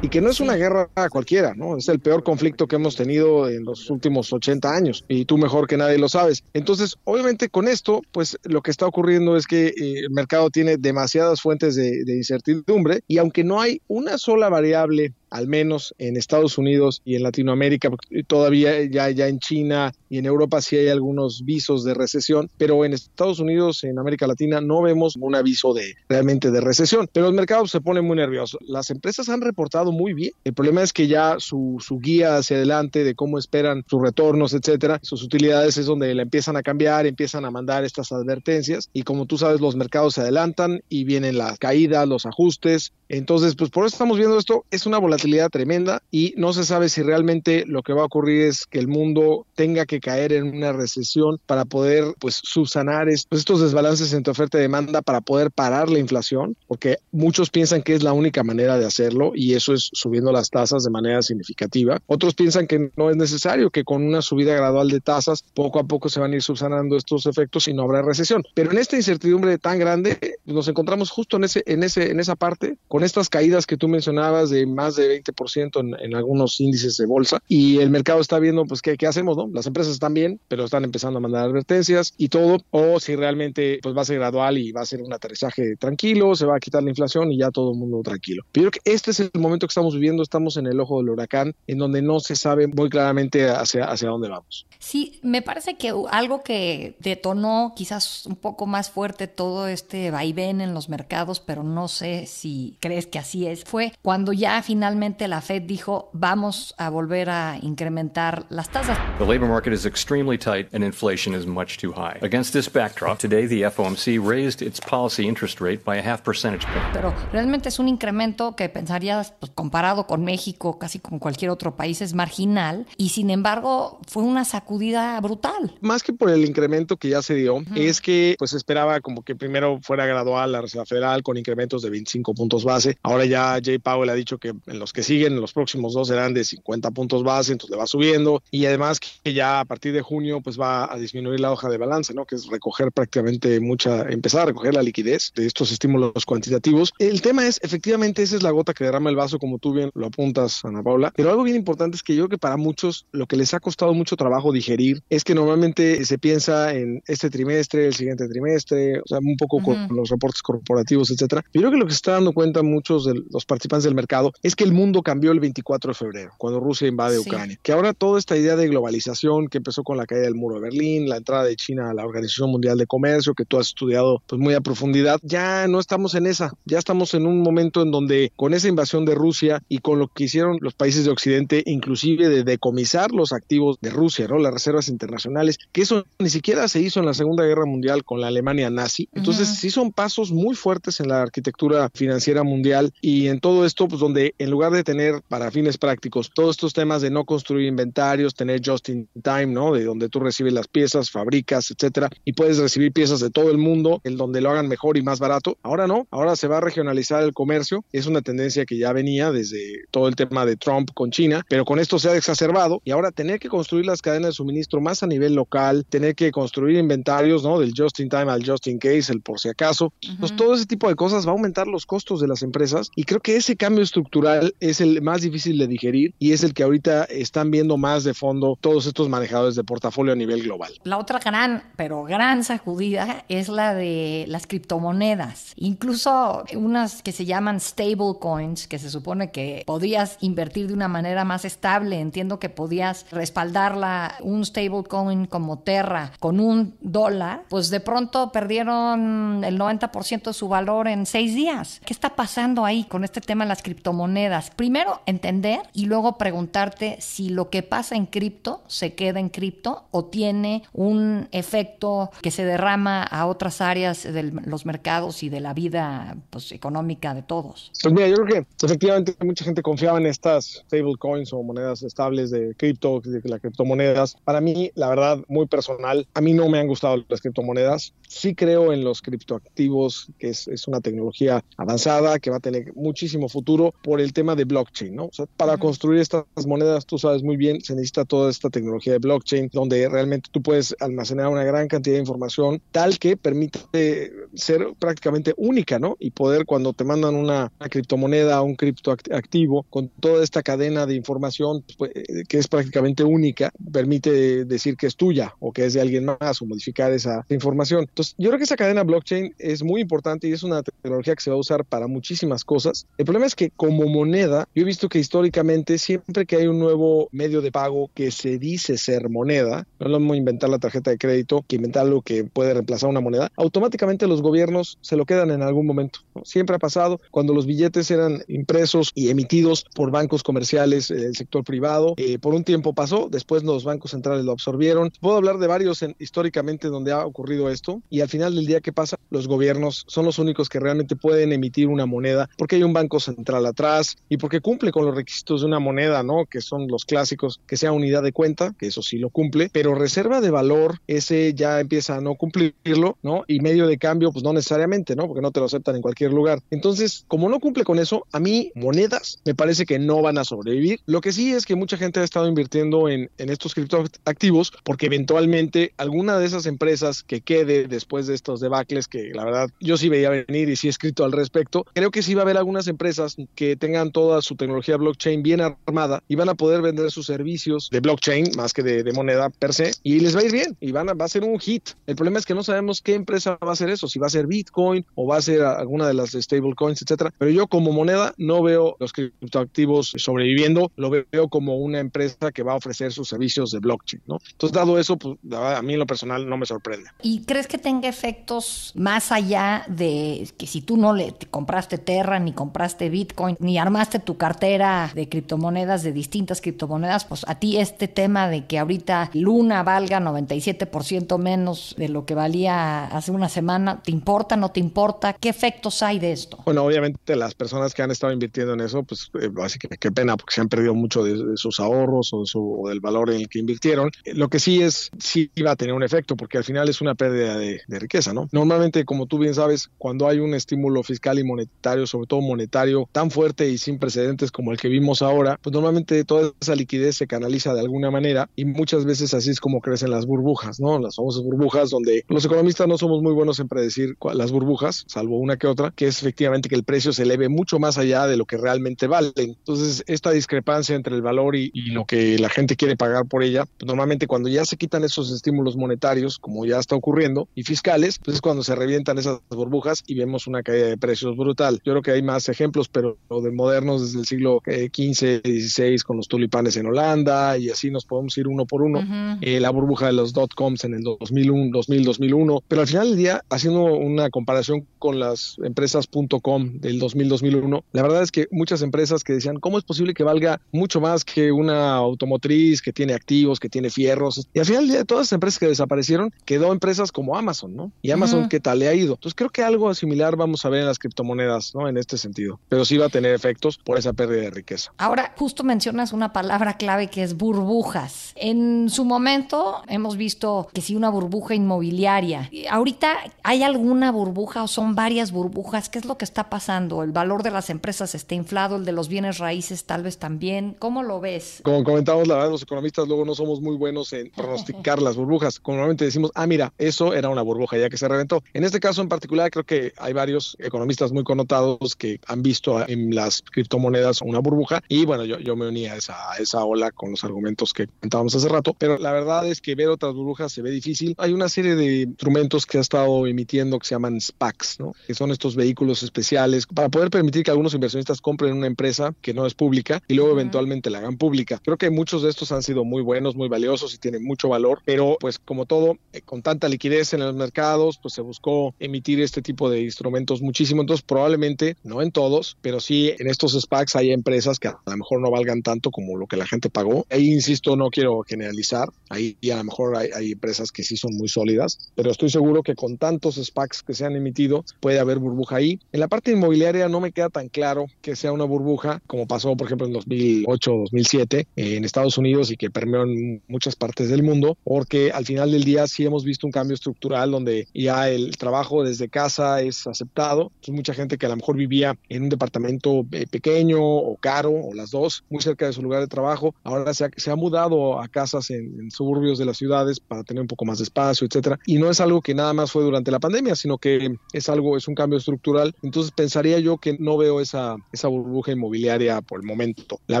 Y 0.00 0.08
que 0.08 0.20
no 0.20 0.30
es 0.30 0.40
una 0.40 0.56
guerra 0.56 0.88
cualquiera, 1.10 1.54
¿no? 1.54 1.76
Es 1.76 1.88
el 1.88 2.00
peor 2.00 2.22
conflicto 2.22 2.66
que 2.66 2.76
hemos 2.76 2.96
tenido 2.96 3.48
en 3.48 3.64
los 3.64 3.88
últimos 3.90 4.32
80 4.32 4.74
años 4.74 5.04
y 5.08 5.24
tú 5.24 5.38
mejor 5.38 5.66
que 5.66 5.76
nadie 5.76 5.98
lo 5.98 6.08
sabes. 6.08 6.44
Entonces, 6.52 6.96
obviamente 7.04 7.48
con 7.48 7.68
esto, 7.68 8.02
pues 8.12 8.38
lo 8.44 8.62
que 8.62 8.70
está 8.70 8.86
ocurriendo 8.86 9.36
es 9.36 9.46
que 9.46 9.68
eh, 9.68 9.74
el 10.00 10.10
mercado 10.10 10.50
tiene 10.50 10.76
demasiadas 10.76 11.40
fuentes 11.40 11.74
de, 11.74 12.04
de 12.04 12.16
incertidumbre 12.16 13.00
y 13.08 13.18
aunque 13.18 13.44
no 13.44 13.60
hay 13.60 13.80
una 13.88 14.18
sola 14.18 14.48
variable 14.48 15.14
al 15.34 15.48
menos 15.48 15.92
en 15.98 16.16
Estados 16.16 16.58
Unidos 16.58 17.02
y 17.04 17.16
en 17.16 17.24
Latinoamérica, 17.24 17.90
todavía 18.28 18.84
ya, 18.84 19.10
ya 19.10 19.26
en 19.26 19.40
China 19.40 19.92
y 20.08 20.18
en 20.18 20.26
Europa 20.26 20.60
sí 20.60 20.76
hay 20.76 20.88
algunos 20.90 21.42
visos 21.44 21.82
de 21.82 21.92
recesión, 21.92 22.48
pero 22.56 22.84
en 22.84 22.92
Estados 22.92 23.40
Unidos, 23.40 23.82
en 23.82 23.98
América 23.98 24.28
Latina, 24.28 24.60
no 24.60 24.80
vemos 24.80 25.16
un 25.18 25.34
aviso 25.34 25.74
de 25.74 25.96
realmente 26.08 26.52
de 26.52 26.60
recesión. 26.60 27.08
Pero 27.12 27.26
los 27.26 27.34
mercados 27.34 27.72
se 27.72 27.80
ponen 27.80 28.04
muy 28.04 28.16
nerviosos. 28.16 28.60
Las 28.68 28.90
empresas 28.90 29.28
han 29.28 29.40
reportado 29.40 29.83
muy 29.92 30.14
bien. 30.14 30.32
El 30.44 30.54
problema 30.54 30.82
es 30.82 30.92
que 30.92 31.06
ya 31.06 31.36
su, 31.38 31.76
su 31.80 31.98
guía 31.98 32.36
hacia 32.36 32.56
adelante 32.56 33.04
de 33.04 33.14
cómo 33.14 33.38
esperan 33.38 33.84
sus 33.88 34.02
retornos, 34.02 34.54
etcétera, 34.54 34.98
sus 35.02 35.22
utilidades 35.22 35.76
es 35.76 35.86
donde 35.86 36.14
la 36.14 36.22
empiezan 36.22 36.56
a 36.56 36.62
cambiar, 36.62 37.06
empiezan 37.06 37.44
a 37.44 37.50
mandar 37.50 37.84
estas 37.84 38.12
advertencias 38.12 38.88
y 38.92 39.02
como 39.02 39.26
tú 39.26 39.38
sabes, 39.38 39.60
los 39.60 39.76
mercados 39.76 40.14
se 40.14 40.22
adelantan 40.22 40.82
y 40.88 41.04
vienen 41.04 41.38
las 41.38 41.58
caídas, 41.58 42.08
los 42.08 42.26
ajustes. 42.26 42.92
Entonces, 43.08 43.54
pues 43.54 43.70
por 43.70 43.86
eso 43.86 43.94
estamos 43.94 44.18
viendo 44.18 44.38
esto. 44.38 44.64
Es 44.70 44.86
una 44.86 44.98
volatilidad 44.98 45.50
tremenda 45.50 46.02
y 46.10 46.34
no 46.36 46.52
se 46.52 46.64
sabe 46.64 46.88
si 46.88 47.02
realmente 47.02 47.64
lo 47.66 47.82
que 47.82 47.92
va 47.92 48.02
a 48.02 48.06
ocurrir 48.06 48.42
es 48.42 48.66
que 48.66 48.78
el 48.78 48.88
mundo 48.88 49.46
tenga 49.54 49.86
que 49.86 50.00
caer 50.00 50.32
en 50.32 50.56
una 50.56 50.72
recesión 50.72 51.38
para 51.46 51.64
poder 51.64 52.14
pues 52.18 52.40
subsanar 52.42 53.06
pues, 53.06 53.40
estos 53.40 53.60
desbalances 53.60 54.12
entre 54.12 54.30
oferta 54.30 54.58
y 54.58 54.62
demanda 54.62 55.02
para 55.02 55.20
poder 55.20 55.50
parar 55.50 55.90
la 55.90 55.98
inflación, 55.98 56.56
porque 56.66 56.98
muchos 57.12 57.50
piensan 57.50 57.82
que 57.82 57.94
es 57.94 58.02
la 58.02 58.12
única 58.12 58.42
manera 58.42 58.78
de 58.78 58.86
hacerlo 58.86 59.32
y 59.34 59.54
eso 59.54 59.73
es 59.74 59.90
subiendo 59.92 60.32
las 60.32 60.50
tasas 60.50 60.84
de 60.84 60.90
manera 60.90 61.22
significativa. 61.22 62.00
Otros 62.06 62.34
piensan 62.34 62.66
que 62.66 62.90
no 62.96 63.10
es 63.10 63.16
necesario, 63.16 63.70
que 63.70 63.84
con 63.84 64.02
una 64.02 64.22
subida 64.22 64.54
gradual 64.54 64.88
de 64.88 65.00
tasas 65.00 65.44
poco 65.54 65.78
a 65.78 65.84
poco 65.84 66.08
se 66.08 66.20
van 66.20 66.32
a 66.32 66.36
ir 66.36 66.42
subsanando 66.42 66.96
estos 66.96 67.26
efectos 67.26 67.68
y 67.68 67.74
no 67.74 67.82
habrá 67.82 68.02
recesión. 68.02 68.42
Pero 68.54 68.70
en 68.72 68.78
esta 68.78 68.96
incertidumbre 68.96 69.58
tan 69.58 69.78
grande 69.78 70.36
nos 70.44 70.68
encontramos 70.68 71.10
justo 71.10 71.36
en 71.36 71.44
ese 71.44 71.62
en 71.66 71.82
ese 71.82 72.10
en 72.10 72.20
esa 72.20 72.36
parte 72.36 72.76
con 72.88 73.04
estas 73.04 73.28
caídas 73.28 73.66
que 73.66 73.76
tú 73.76 73.88
mencionabas 73.88 74.50
de 74.50 74.66
más 74.66 74.96
de 74.96 75.22
20% 75.22 75.80
en, 75.80 75.94
en, 76.00 76.14
algunos 76.14 76.60
índices 76.60 76.96
de 76.96 77.06
bolsa 77.06 77.42
y 77.48 77.78
el 77.78 77.90
mercado 77.90 78.20
está 78.20 78.38
viendo 78.38 78.64
pues 78.64 78.82
qué, 78.82 78.96
qué 78.96 79.06
hacemos, 79.06 79.36
¿no? 79.36 79.48
Las 79.52 79.66
empresas 79.66 79.92
están 79.92 80.14
bien, 80.14 80.40
pero 80.48 80.64
están 80.64 80.84
empezando 80.84 81.18
a 81.18 81.20
mandar 81.20 81.44
advertencias 81.44 82.14
y 82.16 82.28
todo, 82.28 82.58
o 82.70 83.00
si 83.00 83.16
realmente 83.16 83.78
pues 83.82 83.96
va 83.96 84.02
a 84.02 84.04
ser 84.04 84.16
gradual 84.16 84.58
y 84.58 84.72
va 84.72 84.82
a 84.82 84.86
ser 84.86 85.02
un 85.02 85.12
aterrizaje 85.12 85.76
tranquilo, 85.76 86.34
se 86.34 86.46
va 86.46 86.56
a 86.56 86.60
quitar 86.60 86.82
la 86.82 86.90
inflación 86.90 87.32
y 87.32 87.38
ya 87.38 87.50
todo 87.50 87.72
el 87.72 87.78
mundo 87.78 88.00
tranquilo. 88.02 88.44
Pero 88.52 88.70
creo 88.70 88.82
que 88.82 88.90
este 88.90 89.10
es 89.10 89.20
el 89.20 89.30
momento 89.34 89.53
que 89.60 89.70
estamos 89.70 89.94
viviendo, 89.94 90.22
estamos 90.22 90.56
en 90.56 90.66
el 90.66 90.78
ojo 90.80 90.98
del 90.98 91.10
huracán, 91.10 91.54
en 91.66 91.78
donde 91.78 92.02
no 92.02 92.20
se 92.20 92.36
sabe 92.36 92.66
muy 92.66 92.88
claramente 92.88 93.48
hacia, 93.48 93.86
hacia 93.86 94.08
dónde 94.08 94.28
vamos. 94.28 94.66
Sí, 94.78 95.18
me 95.22 95.42
parece 95.42 95.76
que 95.76 95.92
algo 96.10 96.42
que 96.42 96.96
detonó 97.00 97.72
quizás 97.74 98.26
un 98.26 98.36
poco 98.36 98.66
más 98.66 98.90
fuerte 98.90 99.26
todo 99.26 99.68
este 99.68 100.10
vaivén 100.10 100.60
en 100.60 100.74
los 100.74 100.88
mercados, 100.88 101.40
pero 101.40 101.62
no 101.62 101.88
sé 101.88 102.26
si 102.26 102.76
crees 102.80 103.06
que 103.06 103.18
así 103.18 103.46
es, 103.46 103.64
fue 103.64 103.92
cuando 104.02 104.32
ya 104.32 104.62
finalmente 104.62 104.84
finalmente 104.84 105.28
la 105.28 105.40
Fed 105.40 105.62
dijo 105.62 106.10
vamos 106.12 106.74
a 106.76 106.90
volver 106.90 107.30
a 107.30 107.56
incrementar 107.62 108.44
las 108.50 108.68
tasas. 108.68 108.98
The 109.18 109.24
labor 109.24 109.48
market 109.48 109.72
is 109.72 109.86
extremely 109.86 110.36
tight 110.36 110.68
and 110.74 110.84
inflation 110.84 111.34
is 111.34 111.46
much 111.46 111.78
too 111.78 111.92
high. 111.92 112.18
Against 112.20 112.52
this 112.52 112.68
backdrop, 112.68 113.18
today 113.18 113.46
the 113.46 113.62
FOMC 113.62 114.18
raised 114.18 114.62
its 114.62 114.80
policy 114.80 115.26
interest 115.26 115.60
rate 115.60 115.84
by 115.84 115.96
a 115.96 116.02
half 116.02 116.22
percentage 116.22 116.66
point. 116.66 116.84
Pero 116.92 117.14
realmente 117.32 117.68
es 117.68 117.78
un 117.78 117.88
incremento 117.88 118.54
que 118.56 118.68
pensarías, 118.68 119.32
pues, 119.44 119.54
comparado 119.54 120.06
con 120.06 120.24
México, 120.24 120.78
casi 120.78 120.98
con 120.98 121.18
cualquier 121.18 121.50
otro 121.50 121.76
país, 121.76 122.00
es 122.00 122.14
marginal 122.14 122.86
y 122.96 123.10
sin 123.10 123.28
embargo 123.28 123.98
fue 124.08 124.22
una 124.22 124.46
sacudida 124.46 125.20
brutal. 125.20 125.76
Más 125.82 126.02
que 126.02 126.14
por 126.14 126.30
el 126.30 126.46
incremento 126.46 126.96
que 126.96 127.10
ya 127.10 127.20
se 127.20 127.34
dio, 127.34 127.62
es 127.74 128.00
que 128.00 128.36
pues 128.38 128.54
esperaba 128.54 129.00
como 129.00 129.22
que 129.22 129.36
primero 129.36 129.80
fuera 129.82 130.06
gradual 130.06 130.52
la 130.52 130.62
Reserva 130.62 130.86
Federal 130.86 131.22
con 131.22 131.36
incrementos 131.36 131.82
de 131.82 131.90
25 131.90 132.32
puntos 132.34 132.64
base. 132.64 132.96
Ahora 133.02 133.26
ya 133.26 133.58
Jay 133.62 133.78
Powell 133.78 134.08
ha 134.08 134.14
dicho 134.14 134.38
que 134.38 134.54
en 134.66 134.78
los 134.78 134.94
que 134.94 135.02
siguen, 135.02 135.38
los 135.38 135.52
próximos 135.52 135.92
dos 135.92 136.08
serán 136.08 136.32
de 136.32 136.44
50 136.44 136.90
puntos 136.92 137.22
base, 137.22 137.52
entonces 137.52 137.70
le 137.70 137.76
va 137.76 137.86
subiendo 137.86 138.42
y 138.50 138.64
además 138.64 138.98
que 138.98 139.34
ya 139.34 139.60
a 139.60 139.64
partir 139.66 139.92
de 139.92 140.00
junio 140.00 140.40
pues 140.40 140.58
va 140.58 140.90
a 140.90 140.96
disminuir 140.96 141.40
la 141.40 141.52
hoja 141.52 141.68
de 141.68 141.76
balance, 141.76 142.14
¿no? 142.14 142.24
Que 142.24 142.36
es 142.36 142.46
recoger 142.46 142.92
prácticamente 142.92 143.60
mucha, 143.60 144.08
empezar 144.08 144.42
a 144.42 144.46
recoger 144.46 144.72
la 144.72 144.82
liquidez 144.82 145.32
de 145.34 145.44
estos 145.44 145.70
estímulos 145.70 146.24
cuantitativos. 146.24 146.94
El 146.98 147.20
tema 147.20 147.46
es, 147.46 147.60
efectivamente, 147.62 148.22
esa 148.22 148.36
es 148.36 148.42
la 148.42 148.50
gota 148.50 148.72
que 148.72 148.84
derrama 148.84 149.10
el 149.10 149.16
vaso, 149.16 149.33
como 149.38 149.58
tú 149.58 149.72
bien 149.72 149.90
lo 149.94 150.06
apuntas, 150.06 150.64
Ana 150.64 150.82
Paula, 150.82 151.12
pero 151.16 151.30
algo 151.30 151.42
bien 151.42 151.56
importante 151.56 151.96
es 151.96 152.02
que 152.02 152.14
yo 152.14 152.24
creo 152.24 152.30
que 152.30 152.38
para 152.38 152.56
muchos 152.56 153.06
lo 153.12 153.26
que 153.26 153.36
les 153.36 153.54
ha 153.54 153.60
costado 153.60 153.94
mucho 153.94 154.16
trabajo 154.16 154.52
digerir 154.52 155.02
es 155.10 155.24
que 155.24 155.34
normalmente 155.34 156.04
se 156.04 156.18
piensa 156.18 156.74
en 156.74 157.02
este 157.06 157.30
trimestre, 157.30 157.86
el 157.86 157.94
siguiente 157.94 158.28
trimestre, 158.28 159.00
o 159.00 159.06
sea, 159.06 159.18
un 159.18 159.36
poco 159.36 159.62
con 159.62 159.88
los 159.90 160.08
reportes 160.10 160.42
corporativos, 160.42 161.10
etcétera. 161.10 161.44
Yo 161.52 161.60
creo 161.60 161.70
que 161.70 161.78
lo 161.78 161.86
que 161.86 161.92
se 161.92 161.96
está 161.96 162.12
dando 162.12 162.32
cuenta 162.32 162.62
muchos 162.62 163.04
de 163.04 163.14
los 163.30 163.44
participantes 163.46 163.84
del 163.84 163.94
mercado 163.94 164.32
es 164.42 164.54
que 164.56 164.64
el 164.64 164.72
mundo 164.72 165.02
cambió 165.02 165.32
el 165.32 165.40
24 165.40 165.90
de 165.90 165.94
febrero, 165.94 166.32
cuando 166.38 166.60
Rusia 166.60 166.88
invade 166.88 167.14
Sí. 167.14 167.28
Ucrania. 167.28 167.58
Que 167.62 167.72
ahora 167.72 167.92
toda 167.92 168.18
esta 168.18 168.36
idea 168.36 168.56
de 168.56 168.68
globalización 168.68 169.48
que 169.48 169.58
empezó 169.58 169.82
con 169.82 169.96
la 169.96 170.06
caída 170.06 170.24
del 170.24 170.34
muro 170.34 170.56
de 170.56 170.62
Berlín, 170.62 171.08
la 171.08 171.16
entrada 171.16 171.44
de 171.44 171.56
China 171.56 171.90
a 171.90 171.94
la 171.94 172.04
Organización 172.04 172.50
Mundial 172.50 172.78
de 172.78 172.86
Comercio, 172.86 173.34
que 173.34 173.44
tú 173.44 173.58
has 173.58 173.68
estudiado 173.68 174.22
pues 174.26 174.40
muy 174.40 174.54
a 174.54 174.60
profundidad, 174.60 175.18
ya 175.22 175.66
no 175.68 175.80
estamos 175.80 176.14
en 176.14 176.26
esa, 176.26 176.52
ya 176.64 176.78
estamos 176.78 177.14
en 177.14 177.26
un 177.26 177.40
momento 177.40 177.82
en 177.82 177.90
donde 177.90 178.32
con 178.36 178.54
esa 178.54 178.68
invasión 178.68 179.04
de 179.04 179.14
Rusia 179.14 179.23
y 179.68 179.78
con 179.78 179.98
lo 179.98 180.08
que 180.08 180.24
hicieron 180.24 180.58
los 180.60 180.74
países 180.74 181.04
de 181.04 181.10
Occidente, 181.10 181.62
inclusive 181.66 182.28
de 182.28 182.44
decomisar 182.44 183.12
los 183.12 183.32
activos 183.32 183.78
de 183.80 183.90
Rusia, 183.90 184.28
¿no? 184.28 184.38
Las 184.38 184.52
reservas 184.52 184.88
internacionales, 184.88 185.58
que 185.72 185.82
eso 185.82 186.04
ni 186.18 186.30
siquiera 186.30 186.68
se 186.68 186.80
hizo 186.80 187.00
en 187.00 187.06
la 187.06 187.14
Segunda 187.14 187.44
Guerra 187.44 187.66
Mundial 187.66 188.04
con 188.04 188.20
la 188.20 188.28
Alemania 188.28 188.70
nazi. 188.70 189.08
Entonces, 189.12 189.48
sí 189.48 189.70
son 189.70 189.92
pasos 189.92 190.32
muy 190.32 190.54
fuertes 190.54 191.00
en 191.00 191.08
la 191.08 191.22
arquitectura 191.22 191.90
financiera 191.94 192.42
mundial 192.42 192.92
y 193.00 193.28
en 193.28 193.40
todo 193.40 193.64
esto, 193.64 193.88
pues 193.88 194.00
donde 194.00 194.34
en 194.38 194.50
lugar 194.50 194.72
de 194.72 194.84
tener 194.84 195.22
para 195.28 195.50
fines 195.50 195.78
prácticos 195.78 196.30
todos 196.34 196.56
estos 196.56 196.72
temas 196.72 197.02
de 197.02 197.10
no 197.10 197.24
construir 197.24 197.66
inventarios, 197.66 198.34
tener 198.34 198.60
just 198.64 198.88
in 198.88 199.08
time, 199.22 199.46
¿no? 199.46 199.72
De 199.72 199.84
donde 199.84 200.08
tú 200.08 200.20
recibes 200.20 200.52
las 200.52 200.68
piezas, 200.68 201.10
fabricas, 201.10 201.70
etcétera, 201.70 202.10
y 202.24 202.32
puedes 202.32 202.58
recibir 202.58 202.92
piezas 202.92 203.20
de 203.20 203.30
todo 203.30 203.50
el 203.50 203.58
mundo, 203.58 204.00
el 204.04 204.16
donde 204.16 204.40
lo 204.40 204.50
hagan 204.50 204.68
mejor 204.68 204.96
y 204.96 205.02
más 205.02 205.18
barato. 205.18 205.56
Ahora 205.62 205.86
no, 205.86 206.06
ahora 206.10 206.36
se 206.36 206.48
va 206.48 206.58
a 206.58 206.60
regionalizar 206.60 207.22
el 207.22 207.32
comercio. 207.32 207.84
Es 207.92 208.06
una 208.06 208.22
tendencia 208.22 208.64
que 208.64 208.78
ya 208.78 208.92
venía 208.92 209.13
desde 209.22 209.84
todo 209.90 210.08
el 210.08 210.16
tema 210.16 210.44
de 210.44 210.56
Trump 210.56 210.90
con 210.94 211.10
China, 211.10 211.44
pero 211.48 211.64
con 211.64 211.78
esto 211.78 211.98
se 211.98 212.08
ha 212.08 212.16
exacerbado 212.16 212.80
y 212.84 212.90
ahora 212.90 213.10
tener 213.10 213.38
que 213.38 213.48
construir 213.48 213.86
las 213.86 214.02
cadenas 214.02 214.30
de 214.30 214.32
suministro 214.32 214.80
más 214.80 215.02
a 215.02 215.06
nivel 215.06 215.34
local, 215.34 215.84
tener 215.88 216.14
que 216.14 216.30
construir 216.32 216.78
inventarios, 216.78 217.44
¿no? 217.44 217.58
Del 217.58 217.72
just 217.76 218.00
in 218.00 218.08
time 218.08 218.30
al 218.30 218.44
just 218.44 218.66
in 218.66 218.78
case, 218.78 219.12
el 219.12 219.20
por 219.20 219.38
si 219.38 219.48
acaso. 219.48 219.92
Pues 220.18 220.34
todo 220.36 220.54
ese 220.54 220.66
tipo 220.66 220.88
de 220.88 220.96
cosas 220.96 221.26
va 221.26 221.30
a 221.30 221.32
aumentar 221.32 221.66
los 221.66 221.86
costos 221.86 222.20
de 222.20 222.28
las 222.28 222.42
empresas 222.42 222.90
y 222.96 223.04
creo 223.04 223.20
que 223.20 223.36
ese 223.36 223.56
cambio 223.56 223.82
estructural 223.82 224.54
es 224.60 224.80
el 224.80 225.00
más 225.02 225.22
difícil 225.22 225.58
de 225.58 225.66
digerir 225.66 226.14
y 226.18 226.32
es 226.32 226.42
el 226.42 226.54
que 226.54 226.62
ahorita 226.62 227.04
están 227.04 227.50
viendo 227.50 227.76
más 227.76 228.04
de 228.04 228.14
fondo 228.14 228.58
todos 228.60 228.86
estos 228.86 229.08
manejadores 229.08 229.54
de 229.54 229.64
portafolio 229.64 230.12
a 230.12 230.16
nivel 230.16 230.42
global. 230.42 230.72
La 230.84 230.98
otra 230.98 231.18
gran, 231.18 231.62
pero 231.76 232.04
gran 232.04 232.44
sacudida 232.44 233.24
es 233.28 233.48
la 233.48 233.74
de 233.74 234.24
las 234.28 234.46
criptomonedas. 234.46 235.52
Incluso 235.56 236.44
unas 236.56 237.02
que 237.02 237.12
se 237.12 237.24
llaman 237.24 237.60
stable 237.60 238.14
coins, 238.20 238.66
que 238.66 238.78
se 238.78 238.90
supone 238.90 239.03
que 239.32 239.62
podías 239.66 240.16
invertir 240.20 240.68
de 240.68 240.74
una 240.74 240.88
manera 240.88 241.24
más 241.24 241.44
estable. 241.44 242.00
Entiendo 242.00 242.38
que 242.38 242.48
podías 242.48 243.06
respaldarla, 243.10 244.16
un 244.20 244.44
stable 244.44 244.84
coin 244.88 245.26
como 245.26 245.58
Terra, 245.58 246.12
con 246.20 246.40
un 246.40 246.74
dólar, 246.80 247.44
pues 247.48 247.70
de 247.70 247.80
pronto 247.80 248.32
perdieron 248.32 249.44
el 249.44 249.58
90% 249.58 250.22
de 250.22 250.32
su 250.32 250.48
valor 250.48 250.88
en 250.88 251.06
seis 251.06 251.34
días. 251.34 251.80
¿Qué 251.84 251.92
está 251.92 252.16
pasando 252.16 252.64
ahí 252.64 252.84
con 252.84 253.04
este 253.04 253.20
tema 253.20 253.44
de 253.44 253.50
las 253.50 253.62
criptomonedas? 253.62 254.50
Primero, 254.50 255.02
entender 255.06 255.60
y 255.72 255.86
luego 255.86 256.16
preguntarte 256.18 256.96
si 257.00 257.28
lo 257.28 257.50
que 257.50 257.62
pasa 257.62 257.96
en 257.96 258.06
cripto 258.06 258.62
se 258.66 258.94
queda 258.94 259.20
en 259.20 259.28
cripto 259.28 259.84
o 259.90 260.06
tiene 260.06 260.62
un 260.72 261.28
efecto 261.30 262.10
que 262.22 262.30
se 262.30 262.44
derrama 262.44 263.02
a 263.02 263.26
otras 263.26 263.60
áreas 263.60 264.02
de 264.02 264.22
los 264.22 264.66
mercados 264.66 265.22
y 265.22 265.28
de 265.28 265.40
la 265.40 265.54
vida 265.54 266.16
pues, 266.30 266.52
económica 266.52 267.14
de 267.14 267.22
todos. 267.22 267.70
Pues 267.82 267.92
mira, 267.92 268.08
yo 268.08 268.16
creo 268.16 268.26
que 268.26 268.46
efectivamente 268.64 268.93
mucha 269.20 269.44
gente 269.44 269.62
confiaba 269.62 269.98
en 269.98 270.06
estas 270.06 270.62
stablecoins 270.66 271.32
o 271.32 271.42
monedas 271.42 271.82
estables 271.82 272.30
de 272.30 272.54
cripto, 272.54 273.00
de 273.00 273.20
las 273.24 273.40
criptomonedas. 273.40 274.16
Para 274.24 274.40
mí, 274.40 274.70
la 274.74 274.88
verdad, 274.88 275.18
muy 275.28 275.46
personal, 275.46 276.06
a 276.14 276.20
mí 276.20 276.32
no 276.32 276.48
me 276.48 276.58
han 276.58 276.66
gustado 276.66 277.04
las 277.08 277.20
criptomonedas. 277.20 277.94
Sí 278.08 278.34
creo 278.34 278.72
en 278.72 278.84
los 278.84 279.02
criptoactivos, 279.02 280.08
que 280.18 280.28
es, 280.28 280.48
es 280.48 280.68
una 280.68 280.80
tecnología 280.80 281.44
avanzada 281.56 282.18
que 282.18 282.30
va 282.30 282.36
a 282.36 282.40
tener 282.40 282.74
muchísimo 282.74 283.28
futuro 283.28 283.74
por 283.82 284.00
el 284.00 284.12
tema 284.12 284.34
de 284.34 284.44
blockchain, 284.44 284.94
¿no? 284.94 285.06
O 285.06 285.12
sea, 285.12 285.26
para 285.36 285.56
construir 285.56 286.00
estas 286.00 286.24
monedas, 286.46 286.86
tú 286.86 286.98
sabes 286.98 287.22
muy 287.22 287.36
bien, 287.36 287.60
se 287.60 287.74
necesita 287.74 288.04
toda 288.04 288.30
esta 288.30 288.50
tecnología 288.50 288.94
de 288.94 288.98
blockchain, 288.98 289.50
donde 289.52 289.88
realmente 289.88 290.28
tú 290.32 290.42
puedes 290.42 290.74
almacenar 290.80 291.28
una 291.28 291.44
gran 291.44 291.68
cantidad 291.68 291.96
de 291.96 292.00
información 292.00 292.62
tal 292.72 292.98
que 292.98 293.16
permite 293.16 294.12
ser 294.34 294.74
prácticamente 294.78 295.34
única, 295.36 295.78
¿no? 295.78 295.96
Y 295.98 296.10
poder 296.10 296.44
cuando 296.46 296.72
te 296.72 296.84
mandan 296.84 297.14
una, 297.14 297.52
una 297.58 297.68
criptomoneda, 297.68 298.42
un 298.42 298.56
criptoactivo, 298.92 299.64
con 299.70 299.88
toda 299.88 300.22
esta 300.22 300.42
cadena 300.42 300.86
de 300.86 300.94
información 300.94 301.64
pues, 301.78 301.92
eh, 301.94 302.24
que 302.28 302.38
es 302.38 302.48
prácticamente 302.48 303.04
única, 303.04 303.50
permite 303.72 304.44
decir 304.44 304.76
que 304.76 304.86
es 304.86 304.96
tuya 304.96 305.34
o 305.40 305.52
que 305.52 305.66
es 305.66 305.74
de 305.74 305.80
alguien 305.80 306.04
más 306.04 306.42
o 306.42 306.46
modificar 306.46 306.92
esa 306.92 307.24
información. 307.28 307.86
Entonces, 307.88 308.14
yo 308.18 308.28
creo 308.30 308.38
que 308.38 308.44
esa 308.44 308.56
cadena 308.56 308.82
blockchain 308.82 309.34
es 309.38 309.62
muy 309.62 309.80
importante 309.80 310.28
y 310.28 310.32
es 310.32 310.42
una 310.42 310.62
tecnología 310.62 311.14
que 311.14 311.22
se 311.22 311.30
va 311.30 311.36
a 311.36 311.40
usar 311.40 311.64
para 311.64 311.86
muchísimas 311.86 312.44
cosas. 312.44 312.86
El 312.98 313.04
problema 313.04 313.26
es 313.26 313.34
que 313.34 313.50
como 313.50 313.86
moneda, 313.86 314.48
yo 314.54 314.62
he 314.62 314.64
visto 314.66 314.88
que 314.88 314.98
históricamente 314.98 315.78
siempre 315.78 316.26
que 316.26 316.36
hay 316.36 316.46
un 316.46 316.58
nuevo 316.58 317.08
medio 317.12 317.40
de 317.40 317.52
pago 317.52 317.90
que 317.94 318.10
se 318.10 318.38
dice 318.38 318.78
ser 318.78 319.08
moneda, 319.08 319.66
no 319.78 319.86
es 319.86 319.92
lo 319.92 320.00
mismo 320.00 320.14
inventar 320.14 320.50
la 320.50 320.58
tarjeta 320.58 320.90
de 320.90 320.98
crédito 320.98 321.44
que 321.46 321.56
inventar 321.56 321.86
algo 321.86 322.02
que 322.02 322.24
puede 322.24 322.52
reemplazar 322.52 322.90
una 322.90 323.00
moneda, 323.00 323.30
automáticamente 323.36 324.06
los 324.06 324.22
gobiernos 324.22 324.78
se 324.80 324.96
lo 324.96 325.04
quedan 325.04 325.30
en 325.30 325.42
algún 325.42 325.66
momento. 325.66 326.00
Siempre 326.24 326.56
ha 326.56 326.58
pasado 326.58 327.00
cuando 327.10 327.34
los 327.34 327.46
billetes 327.46 327.90
eran 327.90 328.22
impresos 328.28 328.73
y 328.94 329.08
emitidos 329.10 329.64
por 329.74 329.90
bancos 329.90 330.22
comerciales 330.22 330.90
eh, 330.90 330.94
del 330.96 331.14
sector 331.16 331.44
privado. 331.44 331.94
eh, 331.96 332.18
por 332.18 332.34
un 332.34 332.44
tiempo 332.44 332.74
pasó, 332.74 333.08
después 333.10 333.42
los 333.44 333.64
bancos 333.64 333.90
centrales 333.92 334.24
lo 334.24 334.32
absorbieron. 334.32 334.90
Puedo 335.00 335.16
hablar 335.16 335.38
de 335.38 335.46
varios 335.46 335.82
en- 335.82 335.94
históricamente 335.98 336.68
donde 336.68 336.92
ha 336.92 337.04
ocurrido 337.06 337.50
esto 337.50 337.82
y 337.90 338.00
al 338.00 338.08
final 338.08 338.34
del 338.34 338.46
día, 338.46 338.60
¿qué 338.60 338.72
pasa? 338.72 338.96
Los 339.10 339.28
gobiernos 339.28 339.84
son 339.86 340.04
los 340.04 340.18
únicos 340.18 340.48
que 340.48 340.60
realmente 340.60 340.96
pueden 340.96 341.32
emitir 341.32 341.68
una 341.68 341.86
moneda 341.86 342.28
porque 342.36 342.56
hay 342.56 342.62
un 342.62 342.72
banco 342.72 343.00
central 343.00 343.46
atrás 343.46 343.96
y 344.08 344.16
porque 344.16 344.40
cumple 344.40 344.72
con 344.72 344.84
los 344.86 344.94
requisitos 344.94 345.40
de 345.40 345.46
una 345.46 345.58
moneda, 345.58 346.02
¿no? 346.02 346.26
Que 346.26 346.40
son 346.40 346.66
los 346.68 346.84
clásicos, 346.84 347.40
que 347.46 347.56
sea 347.56 347.72
unidad 347.72 348.02
de 348.02 348.12
cuenta, 348.12 348.54
que 348.58 348.66
eso 348.66 348.82
sí 348.82 348.98
lo 348.98 349.10
cumple, 349.10 349.50
pero 349.52 349.74
reserva 349.74 350.20
de 350.20 350.30
valor, 350.30 350.78
ese 350.86 351.34
ya 351.34 351.60
empieza 351.60 351.96
a 351.96 352.00
no 352.00 352.14
cumplirlo, 352.16 352.98
¿no? 353.02 353.24
Y 353.26 353.40
medio 353.40 353.66
de 353.66 353.78
cambio, 353.78 354.12
pues 354.12 354.24
no 354.24 354.32
necesariamente, 354.32 354.96
¿no? 354.96 355.06
Porque 355.06 355.22
no 355.22 355.30
te 355.30 355.40
lo 355.40 355.46
aceptan 355.46 355.76
en 355.76 355.82
cualquier 355.82 356.12
lugar. 356.12 356.40
Entonces, 356.50 357.04
como 357.08 357.28
no 357.28 357.40
cumple 357.40 357.64
con 357.64 357.78
eso, 357.78 358.06
a 358.12 358.20
mí 358.20 358.50
monedas 358.54 359.18
me 359.24 359.34
parece 359.34 359.66
que 359.66 359.78
no 359.78 360.02
van 360.02 360.18
a 360.18 360.24
sobrevivir. 360.24 360.80
Lo 360.86 361.00
que 361.00 361.12
sí 361.12 361.32
es 361.32 361.46
que 361.46 361.56
mucha 361.56 361.76
gente 361.76 362.00
ha 362.00 362.04
estado 362.04 362.28
invirtiendo 362.28 362.88
en, 362.88 363.10
estos 363.18 363.54
criptoactivos 363.54 364.52
porque 364.64 364.86
eventualmente 364.86 365.72
alguna 365.76 366.18
de 366.18 366.26
esas 366.26 366.46
empresas 366.46 367.02
que 367.02 367.20
quede 367.20 367.66
después 367.66 368.06
de 368.06 368.14
estos 368.14 368.40
debacles, 368.40 368.86
que 368.86 369.10
la 369.14 369.24
verdad 369.24 369.50
yo 369.60 369.76
sí 369.76 369.88
veía 369.88 370.10
venir 370.10 370.48
y 370.48 370.56
sí 370.56 370.66
he 370.66 370.70
escrito 370.70 371.04
al 371.04 371.12
respecto, 371.12 371.64
creo 371.74 371.90
que 371.90 372.02
sí 372.02 372.14
va 372.14 372.22
a 372.22 372.24
haber 372.24 372.36
algunas 372.36 372.68
empresas 372.68 373.16
que 373.34 373.56
tengan 373.56 373.92
toda 373.92 374.22
su 374.22 374.36
tecnología 374.36 374.76
blockchain 374.76 375.22
bien 375.22 375.40
armada 375.40 376.02
y 376.08 376.14
van 376.14 376.28
a 376.28 376.34
poder 376.34 376.62
vender 376.62 376.90
sus 376.90 377.06
servicios 377.06 377.68
de 377.70 377.80
blockchain 377.80 378.32
más 378.36 378.52
que 378.52 378.62
de, 378.62 378.92
moneda 378.92 379.30
per 379.30 379.52
se 379.52 379.72
y 379.82 379.98
les 380.00 380.14
va 380.14 380.20
a 380.20 380.24
ir 380.24 380.32
bien 380.32 380.56
y 380.60 380.70
van 380.70 380.88
a, 380.88 380.94
va 380.94 381.06
a 381.06 381.08
ser 381.08 381.24
un 381.24 381.38
hit. 381.40 381.70
El 381.86 381.96
problema 381.96 382.18
es 382.18 382.26
que 382.26 382.34
no 382.34 382.44
sabemos 382.44 382.80
qué 382.80 382.94
empresa 382.94 383.38
va 383.42 383.50
a 383.50 383.52
hacer 383.52 383.70
eso, 383.70 383.88
si 383.88 383.98
va 383.98 384.06
a 384.06 384.10
ser 384.10 384.26
Bitcoin 384.26 384.86
o 384.94 385.06
va 385.06 385.16
a 385.16 385.22
ser 385.22 385.42
alguna 385.42 385.88
de 385.88 385.94
las 385.94 386.12
stablecoins, 386.12 386.80
etcétera. 386.82 387.12
Pero 387.18 387.30
yo 387.30 387.46
como 387.48 387.72
moneda 387.72 388.14
no 388.18 388.43
veo 388.44 388.76
los 388.78 388.92
criptoactivos 388.92 389.94
sobreviviendo, 389.96 390.70
lo 390.76 390.90
veo 390.90 391.28
como 391.28 391.56
una 391.56 391.80
empresa 391.80 392.30
que 392.32 392.42
va 392.42 392.52
a 392.52 392.56
ofrecer 392.56 392.92
sus 392.92 393.08
servicios 393.08 393.50
de 393.50 393.58
blockchain, 393.58 394.02
¿no? 394.06 394.18
Entonces, 394.30 394.54
dado 394.54 394.78
eso, 394.78 394.96
pues 394.96 395.18
a 395.32 395.62
mí 395.62 395.72
en 395.72 395.78
lo 395.78 395.86
personal 395.86 396.28
no 396.28 396.36
me 396.36 396.46
sorprende. 396.46 396.90
¿Y 397.02 397.22
crees 397.24 397.46
que 397.46 397.58
tenga 397.58 397.88
efectos 397.88 398.72
más 398.74 399.10
allá 399.12 399.64
de 399.68 400.28
que 400.36 400.46
si 400.46 400.60
tú 400.60 400.76
no 400.76 400.92
le 400.92 401.12
te 401.12 401.26
compraste 401.26 401.78
Terra, 401.78 402.18
ni 402.18 402.32
compraste 402.32 402.88
Bitcoin, 402.88 403.36
ni 403.40 403.58
armaste 403.58 403.98
tu 403.98 404.16
cartera 404.16 404.90
de 404.94 405.08
criptomonedas, 405.08 405.82
de 405.82 405.92
distintas 405.92 406.40
criptomonedas, 406.40 407.04
pues 407.04 407.24
a 407.26 407.36
ti 407.36 407.56
este 407.56 407.88
tema 407.88 408.28
de 408.28 408.46
que 408.46 408.58
ahorita 408.58 409.10
Luna 409.14 409.62
valga 409.62 410.00
97% 410.00 411.18
menos 411.18 411.74
de 411.78 411.88
lo 411.88 412.04
que 412.06 412.14
valía 412.14 412.86
hace 412.86 413.10
una 413.10 413.28
semana, 413.28 413.82
¿te 413.82 413.90
importa, 413.90 414.36
no 414.36 414.50
te 414.50 414.60
importa? 414.60 415.14
¿Qué 415.14 415.28
efectos 415.28 415.82
hay 415.82 415.98
de 415.98 416.12
esto? 416.12 416.38
Bueno, 416.44 416.64
obviamente 416.64 417.16
las 417.16 417.34
personas 417.34 417.74
que 417.74 417.82
han 417.82 417.90
estado 417.90 418.12
invirtiendo 418.12 418.33
en 418.42 418.60
eso, 418.60 418.82
pues 418.82 419.10
eh, 419.20 419.28
básicamente 419.28 419.78
qué 419.78 419.92
pena 419.92 420.16
porque 420.16 420.34
se 420.34 420.40
han 420.40 420.48
perdido 420.48 420.74
mucho 420.74 421.04
de, 421.04 421.36
sus 421.36 421.60
ahorros 421.60 422.12
o, 422.12 422.24
o, 422.34 422.68
del 422.68 422.80
valor 422.80 423.10
en 423.10 423.20
el 423.20 423.28
que 423.28 423.38
invirtieron. 423.38 423.90
Lo 424.04 424.28
que 424.28 424.38
sí 424.38 424.62
es, 424.62 424.90
sí 424.98 425.30
va 425.44 425.52
a 425.52 425.56
tener 425.56 425.74
un 425.74 425.82
efecto 425.82 426.16
porque 426.16 426.38
al 426.38 426.44
final 426.44 426.68
es 426.68 426.80
una 426.80 426.94
pérdida 426.94 427.36
de, 427.36 427.60
de 427.66 427.78
riqueza, 427.78 428.12
¿no? 428.12 428.28
Normalmente, 428.32 428.84
como 428.84 429.06
tú 429.06 429.18
bien 429.18 429.34
sabes, 429.34 429.70
cuando 429.78 430.08
hay 430.08 430.18
un 430.18 430.34
estímulo 430.34 430.82
fiscal 430.82 431.18
y 431.18 431.24
monetario, 431.24 431.86
sobre 431.86 432.06
todo 432.06 432.20
monetario, 432.20 432.88
tan 432.92 433.10
fuerte 433.10 433.48
y 433.48 433.58
sin 433.58 433.78
precedentes 433.78 434.30
como 434.30 434.52
el 434.52 434.58
que 434.58 434.68
vimos 434.68 435.02
ahora, 435.02 435.38
pues 435.42 435.52
normalmente 435.52 436.04
toda 436.04 436.32
esa 436.40 436.54
liquidez 436.54 436.96
se 436.96 437.06
canaliza 437.06 437.54
de 437.54 437.60
alguna 437.60 437.90
manera 437.90 438.28
y 438.36 438.44
muchas 438.44 438.84
veces 438.84 439.14
así 439.14 439.30
es 439.30 439.40
como 439.40 439.60
crecen 439.60 439.90
las 439.90 440.06
burbujas, 440.06 440.60
¿no? 440.60 440.78
Las 440.78 440.96
famosas 440.96 441.22
burbujas 441.22 441.70
donde 441.70 442.04
los 442.08 442.24
economistas 442.24 442.68
no 442.68 442.78
somos 442.78 443.02
muy 443.02 443.12
buenos 443.12 443.40
en 443.40 443.48
predecir 443.48 443.96
las 444.14 444.32
burbujas, 444.32 444.84
salvo 444.86 445.18
una 445.18 445.36
que 445.36 445.46
otra, 445.46 445.72
que 445.74 445.86
es 445.86 445.98
efectivamente 445.98 446.48
que 446.48 446.54
el 446.54 446.64
precio 446.64 446.92
se 446.92 447.02
eleve 447.02 447.28
mucho 447.28 447.58
más 447.58 447.78
allá 447.78 448.06
de 448.06 448.16
lo 448.16 448.23
que 448.24 448.36
realmente 448.36 448.86
valen. 448.86 449.12
Entonces, 449.16 449.82
esta 449.86 450.10
discrepancia 450.10 450.76
entre 450.76 450.94
el 450.94 451.02
valor 451.02 451.36
y, 451.36 451.50
lo 451.74 451.86
que 451.86 452.18
la 452.18 452.28
gente 452.28 452.56
quiere 452.56 452.76
pagar 452.76 453.06
por 453.06 453.22
ella, 453.22 453.46
pues 453.46 453.66
normalmente 453.66 454.06
cuando 454.06 454.28
ya 454.28 454.44
se 454.44 454.56
quitan 454.56 454.84
esos 454.84 455.10
estímulos 455.10 455.56
monetarios, 455.56 456.18
como 456.18 456.44
ya 456.46 456.58
está 456.58 456.76
ocurriendo, 456.76 457.26
y 457.34 457.42
fiscales, 457.42 457.98
pues 457.98 458.16
es 458.16 458.20
cuando 458.20 458.42
se 458.42 458.54
revientan 458.54 458.98
esas 458.98 459.20
burbujas 459.30 459.82
y 459.86 459.94
vemos 459.94 460.26
una 460.26 460.42
caída 460.42 460.66
de 460.66 460.76
precios 460.76 461.16
brutal. 461.16 461.60
Yo 461.64 461.72
creo 461.72 461.82
que 461.82 461.90
hay 461.92 462.02
más 462.02 462.28
ejemplos, 462.28 462.68
pero 462.68 462.98
de 463.10 463.30
modernos 463.30 463.82
desde 463.82 464.00
el 464.00 464.06
siglo 464.06 464.42
XV, 464.44 465.22
XVI 465.24 465.78
con 465.78 465.96
los 465.96 466.06
tulipanes 466.06 466.56
en 466.56 466.66
Holanda 466.66 467.36
y 467.38 467.50
así 467.50 467.70
nos 467.70 467.84
podemos 467.84 468.16
ir 468.18 468.28
uno 468.28 468.46
por 468.46 468.62
uno. 468.62 469.18
Eh, 469.20 469.40
la 469.40 469.50
burbuja 469.50 469.86
de 469.86 469.94
los 469.94 470.12
dot-coms 470.12 470.64
en 470.64 470.74
el 470.74 470.82
2001, 470.82 471.50
2000, 471.52 471.84
2001. 471.84 472.42
Pero 472.46 472.60
al 472.60 472.68
final 472.68 472.88
del 472.88 472.96
día, 472.96 473.24
haciendo 473.30 473.64
una 473.64 474.10
comparación 474.10 474.66
con 474.78 474.98
las 474.98 475.36
empresas 475.42 475.88
.com 476.22 476.60
del 476.60 476.80
2000-2001, 476.80 477.62
la 477.72 477.82
verdad 477.82 478.02
es 478.02 478.10
que 478.14 478.28
muchas 478.30 478.62
empresas 478.62 479.02
que 479.02 479.12
decían, 479.12 479.40
¿cómo 479.40 479.58
es 479.58 479.64
posible 479.64 479.92
que 479.92 480.04
valga 480.04 480.40
mucho 480.52 480.80
más 480.80 481.04
que 481.04 481.32
una 481.32 481.74
automotriz 481.74 482.62
que 482.62 482.72
tiene 482.72 482.94
activos, 482.94 483.40
que 483.40 483.48
tiene 483.48 483.70
fierros? 483.70 484.28
Y 484.32 484.38
al 484.38 484.46
final 484.46 484.68
día, 484.68 484.84
todas 484.84 485.06
las 485.06 485.12
empresas 485.12 485.40
que 485.40 485.48
desaparecieron, 485.48 486.12
quedó 486.24 486.52
empresas 486.52 486.92
como 486.92 487.16
Amazon, 487.16 487.56
¿no? 487.56 487.72
Y 487.82 487.90
Amazon, 487.90 488.28
¿qué 488.28 488.38
tal 488.38 488.60
le 488.60 488.68
ha 488.68 488.74
ido? 488.74 488.94
Entonces 488.94 489.16
creo 489.16 489.30
que 489.30 489.42
algo 489.42 489.74
similar 489.74 490.14
vamos 490.14 490.44
a 490.44 490.48
ver 490.48 490.60
en 490.60 490.66
las 490.66 490.78
criptomonedas, 490.78 491.56
¿no? 491.56 491.68
En 491.68 491.76
este 491.76 491.98
sentido. 491.98 492.38
Pero 492.48 492.64
sí 492.64 492.76
va 492.76 492.86
a 492.86 492.88
tener 492.88 493.12
efectos 493.12 493.58
por 493.58 493.78
esa 493.78 493.92
pérdida 493.92 494.22
de 494.22 494.30
riqueza. 494.30 494.72
Ahora, 494.78 495.12
justo 495.16 495.42
mencionas 495.42 495.92
una 495.92 496.12
palabra 496.12 496.56
clave 496.56 496.90
que 496.90 497.02
es 497.02 497.16
burbujas. 497.16 498.12
En 498.14 498.70
su 498.70 498.84
momento 498.84 499.62
hemos 499.66 499.96
visto 499.96 500.48
que 500.52 500.60
si 500.60 500.76
una 500.76 500.88
burbuja 500.88 501.34
inmobiliaria. 501.34 502.30
Ahorita, 502.48 502.94
¿hay 503.24 503.42
alguna 503.42 503.90
burbuja 503.90 504.44
o 504.44 504.46
son 504.46 504.76
varias 504.76 505.10
burbujas? 505.10 505.68
¿Qué 505.68 505.80
es 505.80 505.84
lo 505.84 505.98
que 505.98 506.04
está 506.04 506.30
pasando? 506.30 506.84
¿El 506.84 506.92
valor 506.92 507.24
de 507.24 507.32
las 507.32 507.50
empresas 507.50 507.96
está 507.96 508.03
inflado? 508.12 508.56
¿El 508.56 508.64
de 508.64 508.72
los 508.72 508.88
bienes 508.88 509.18
raíces 509.18 509.64
tal 509.64 509.82
vez 509.82 509.98
también? 509.98 510.56
¿Cómo 510.58 510.82
lo 510.82 511.00
ves? 511.00 511.40
Como 511.44 511.64
comentamos, 511.64 512.08
la 512.08 512.16
verdad, 512.16 512.30
los 512.30 512.42
economistas 512.42 512.88
luego 512.88 513.04
no 513.04 513.14
somos 513.14 513.40
muy 513.40 513.56
buenos 513.56 513.92
en 513.92 514.10
pronosticar 514.10 514.82
las 514.82 514.96
burbujas. 514.96 515.40
Como 515.40 515.56
normalmente 515.56 515.84
decimos, 515.84 516.10
ah, 516.14 516.26
mira, 516.26 516.52
eso 516.58 516.94
era 516.94 517.08
una 517.08 517.22
burbuja 517.22 517.56
ya 517.56 517.70
que 517.70 517.76
se 517.76 517.88
reventó. 517.88 518.22
En 518.32 518.44
este 518.44 518.60
caso 518.60 518.82
en 518.82 518.88
particular, 518.88 519.30
creo 519.30 519.44
que 519.44 519.72
hay 519.78 519.92
varios 519.92 520.36
economistas 520.40 520.92
muy 520.92 521.04
connotados 521.04 521.76
que 521.76 522.00
han 522.06 522.22
visto 522.22 522.66
en 522.68 522.94
las 522.94 523.22
criptomonedas 523.22 524.02
una 524.02 524.18
burbuja 524.18 524.62
y 524.68 524.84
bueno, 524.84 525.04
yo, 525.04 525.18
yo 525.18 525.36
me 525.36 525.48
uní 525.48 525.66
a 525.66 525.76
esa, 525.76 526.12
a 526.12 526.16
esa 526.16 526.44
ola 526.44 526.70
con 526.70 526.90
los 526.90 527.04
argumentos 527.04 527.52
que 527.52 527.66
comentábamos 527.66 528.14
hace 528.14 528.28
rato, 528.28 528.54
pero 528.58 528.78
la 528.78 528.92
verdad 528.92 529.26
es 529.28 529.40
que 529.40 529.54
ver 529.54 529.68
otras 529.68 529.94
burbujas 529.94 530.32
se 530.32 530.42
ve 530.42 530.50
difícil. 530.50 530.94
Hay 530.98 531.12
una 531.12 531.28
serie 531.28 531.54
de 531.54 531.82
instrumentos 531.82 532.46
que 532.46 532.58
ha 532.58 532.60
estado 532.60 533.06
emitiendo 533.06 533.58
que 533.58 533.66
se 533.66 533.74
llaman 533.74 534.00
SPACs, 534.00 534.60
¿no? 534.60 534.72
que 534.86 534.94
son 534.94 535.10
estos 535.10 535.36
vehículos 535.36 535.82
especiales 535.82 536.46
para 536.46 536.68
poder 536.68 536.90
permitir 536.90 537.22
que 537.22 537.30
algunos 537.30 537.54
inversionistas 537.54 537.93
compren 538.00 538.32
una 538.32 538.46
empresa 538.46 538.94
que 539.00 539.14
no 539.14 539.26
es 539.26 539.34
pública 539.34 539.82
y 539.88 539.94
luego 539.94 540.12
eventualmente 540.12 540.70
la 540.70 540.78
hagan 540.78 540.96
pública. 540.96 541.40
Creo 541.44 541.56
que 541.56 541.70
muchos 541.70 542.02
de 542.02 542.10
estos 542.10 542.32
han 542.32 542.42
sido 542.42 542.64
muy 542.64 542.82
buenos, 542.82 543.16
muy 543.16 543.28
valiosos 543.28 543.74
y 543.74 543.78
tienen 543.78 544.04
mucho 544.04 544.28
valor, 544.28 544.60
pero 544.64 544.96
pues 545.00 545.18
como 545.18 545.46
todo, 545.46 545.76
eh, 545.92 546.00
con 546.00 546.22
tanta 546.22 546.48
liquidez 546.48 546.92
en 546.94 547.00
los 547.00 547.14
mercados, 547.14 547.78
pues 547.78 547.94
se 547.94 548.00
buscó 548.00 548.54
emitir 548.58 549.00
este 549.00 549.22
tipo 549.22 549.50
de 549.50 549.62
instrumentos 549.62 550.22
muchísimo. 550.22 550.60
Entonces 550.60 550.84
probablemente, 550.84 551.56
no 551.62 551.82
en 551.82 551.90
todos, 551.92 552.36
pero 552.40 552.60
sí 552.60 552.92
en 552.98 553.08
estos 553.08 553.32
SPACs 553.40 553.76
hay 553.76 553.92
empresas 553.92 554.38
que 554.38 554.48
a 554.48 554.58
lo 554.66 554.76
mejor 554.76 555.00
no 555.00 555.10
valgan 555.10 555.42
tanto 555.42 555.70
como 555.70 555.96
lo 555.96 556.06
que 556.06 556.16
la 556.16 556.26
gente 556.26 556.50
pagó. 556.50 556.86
Ahí, 556.90 557.12
insisto, 557.12 557.56
no 557.56 557.70
quiero 557.70 558.02
generalizar. 558.02 558.68
Ahí 558.88 559.16
a 559.32 559.36
lo 559.36 559.44
mejor 559.44 559.76
hay, 559.76 559.90
hay 559.94 560.12
empresas 560.12 560.52
que 560.52 560.62
sí 560.62 560.76
son 560.76 560.94
muy 560.96 561.08
sólidas, 561.08 561.58
pero 561.74 561.90
estoy 561.90 562.10
seguro 562.10 562.42
que 562.42 562.54
con 562.54 562.78
tantos 562.78 563.16
SPACs 563.16 563.62
que 563.62 563.74
se 563.74 563.84
han 563.84 563.96
emitido 563.96 564.44
puede 564.60 564.78
haber 564.78 564.98
burbuja 564.98 565.36
ahí. 565.36 565.60
En 565.72 565.80
la 565.80 565.88
parte 565.88 566.12
inmobiliaria 566.12 566.68
no 566.68 566.80
me 566.80 566.92
queda 566.92 567.08
tan 567.08 567.28
claro 567.28 567.66
que 567.84 567.96
sea 567.96 568.12
una 568.12 568.24
burbuja 568.24 568.80
como 568.86 569.06
pasó, 569.06 569.36
por 569.36 569.46
ejemplo, 569.46 569.66
en 569.66 569.74
2008 569.74 570.54
o 570.54 570.58
2007 570.60 571.28
en 571.36 571.64
Estados 571.64 571.98
Unidos 571.98 572.30
y 572.30 572.36
que 572.38 572.50
permeó 572.50 572.84
en 572.84 573.22
muchas 573.28 573.56
partes 573.56 573.90
del 573.90 574.02
mundo, 574.02 574.38
porque 574.42 574.90
al 574.90 575.04
final 575.04 575.30
del 575.30 575.44
día 575.44 575.66
sí 575.66 575.84
hemos 575.84 576.02
visto 576.02 576.26
un 576.26 576.32
cambio 576.32 576.54
estructural 576.54 577.10
donde 577.10 577.46
ya 577.52 577.90
el 577.90 578.16
trabajo 578.16 578.64
desde 578.64 578.88
casa 578.88 579.42
es 579.42 579.66
aceptado. 579.66 580.32
Mucha 580.48 580.72
gente 580.72 580.96
que 580.96 581.04
a 581.04 581.10
lo 581.10 581.16
mejor 581.16 581.36
vivía 581.36 581.76
en 581.90 582.04
un 582.04 582.08
departamento 582.08 582.86
eh, 582.92 583.06
pequeño 583.06 583.58
o 583.60 583.96
caro, 583.96 584.32
o 584.32 584.54
las 584.54 584.70
dos, 584.70 585.04
muy 585.10 585.20
cerca 585.20 585.46
de 585.46 585.52
su 585.52 585.60
lugar 585.60 585.80
de 585.80 585.86
trabajo, 585.86 586.34
ahora 586.42 586.72
se 586.72 586.86
ha, 586.86 586.90
se 586.96 587.10
ha 587.10 587.16
mudado 587.16 587.80
a 587.80 587.88
casas 587.88 588.30
en, 588.30 588.60
en 588.60 588.70
suburbios 588.70 589.18
de 589.18 589.26
las 589.26 589.36
ciudades 589.36 589.78
para 589.78 590.04
tener 590.04 590.22
un 590.22 590.28
poco 590.28 590.46
más 590.46 590.56
de 590.56 590.64
espacio, 590.64 591.06
etcétera. 591.06 591.38
Y 591.44 591.58
no 591.58 591.68
es 591.68 591.80
algo 591.80 592.00
que 592.00 592.14
nada 592.14 592.32
más 592.32 592.50
fue 592.50 592.62
durante 592.62 592.90
la 592.90 593.00
pandemia, 593.00 593.34
sino 593.34 593.58
que 593.58 593.94
es 594.14 594.28
algo, 594.30 594.56
es 594.56 594.68
un 594.68 594.74
cambio 594.74 594.98
estructural. 594.98 595.54
Entonces 595.62 595.92
pensaría 595.92 596.38
yo 596.38 596.56
que 596.56 596.78
no 596.78 596.96
veo 596.96 597.20
esa, 597.20 597.56
esa 597.74 597.88
burbuja 597.88 598.32
inmobiliaria 598.32 599.00
por 599.00 599.20
el 599.20 599.26
momento. 599.26 599.80
La 599.86 600.00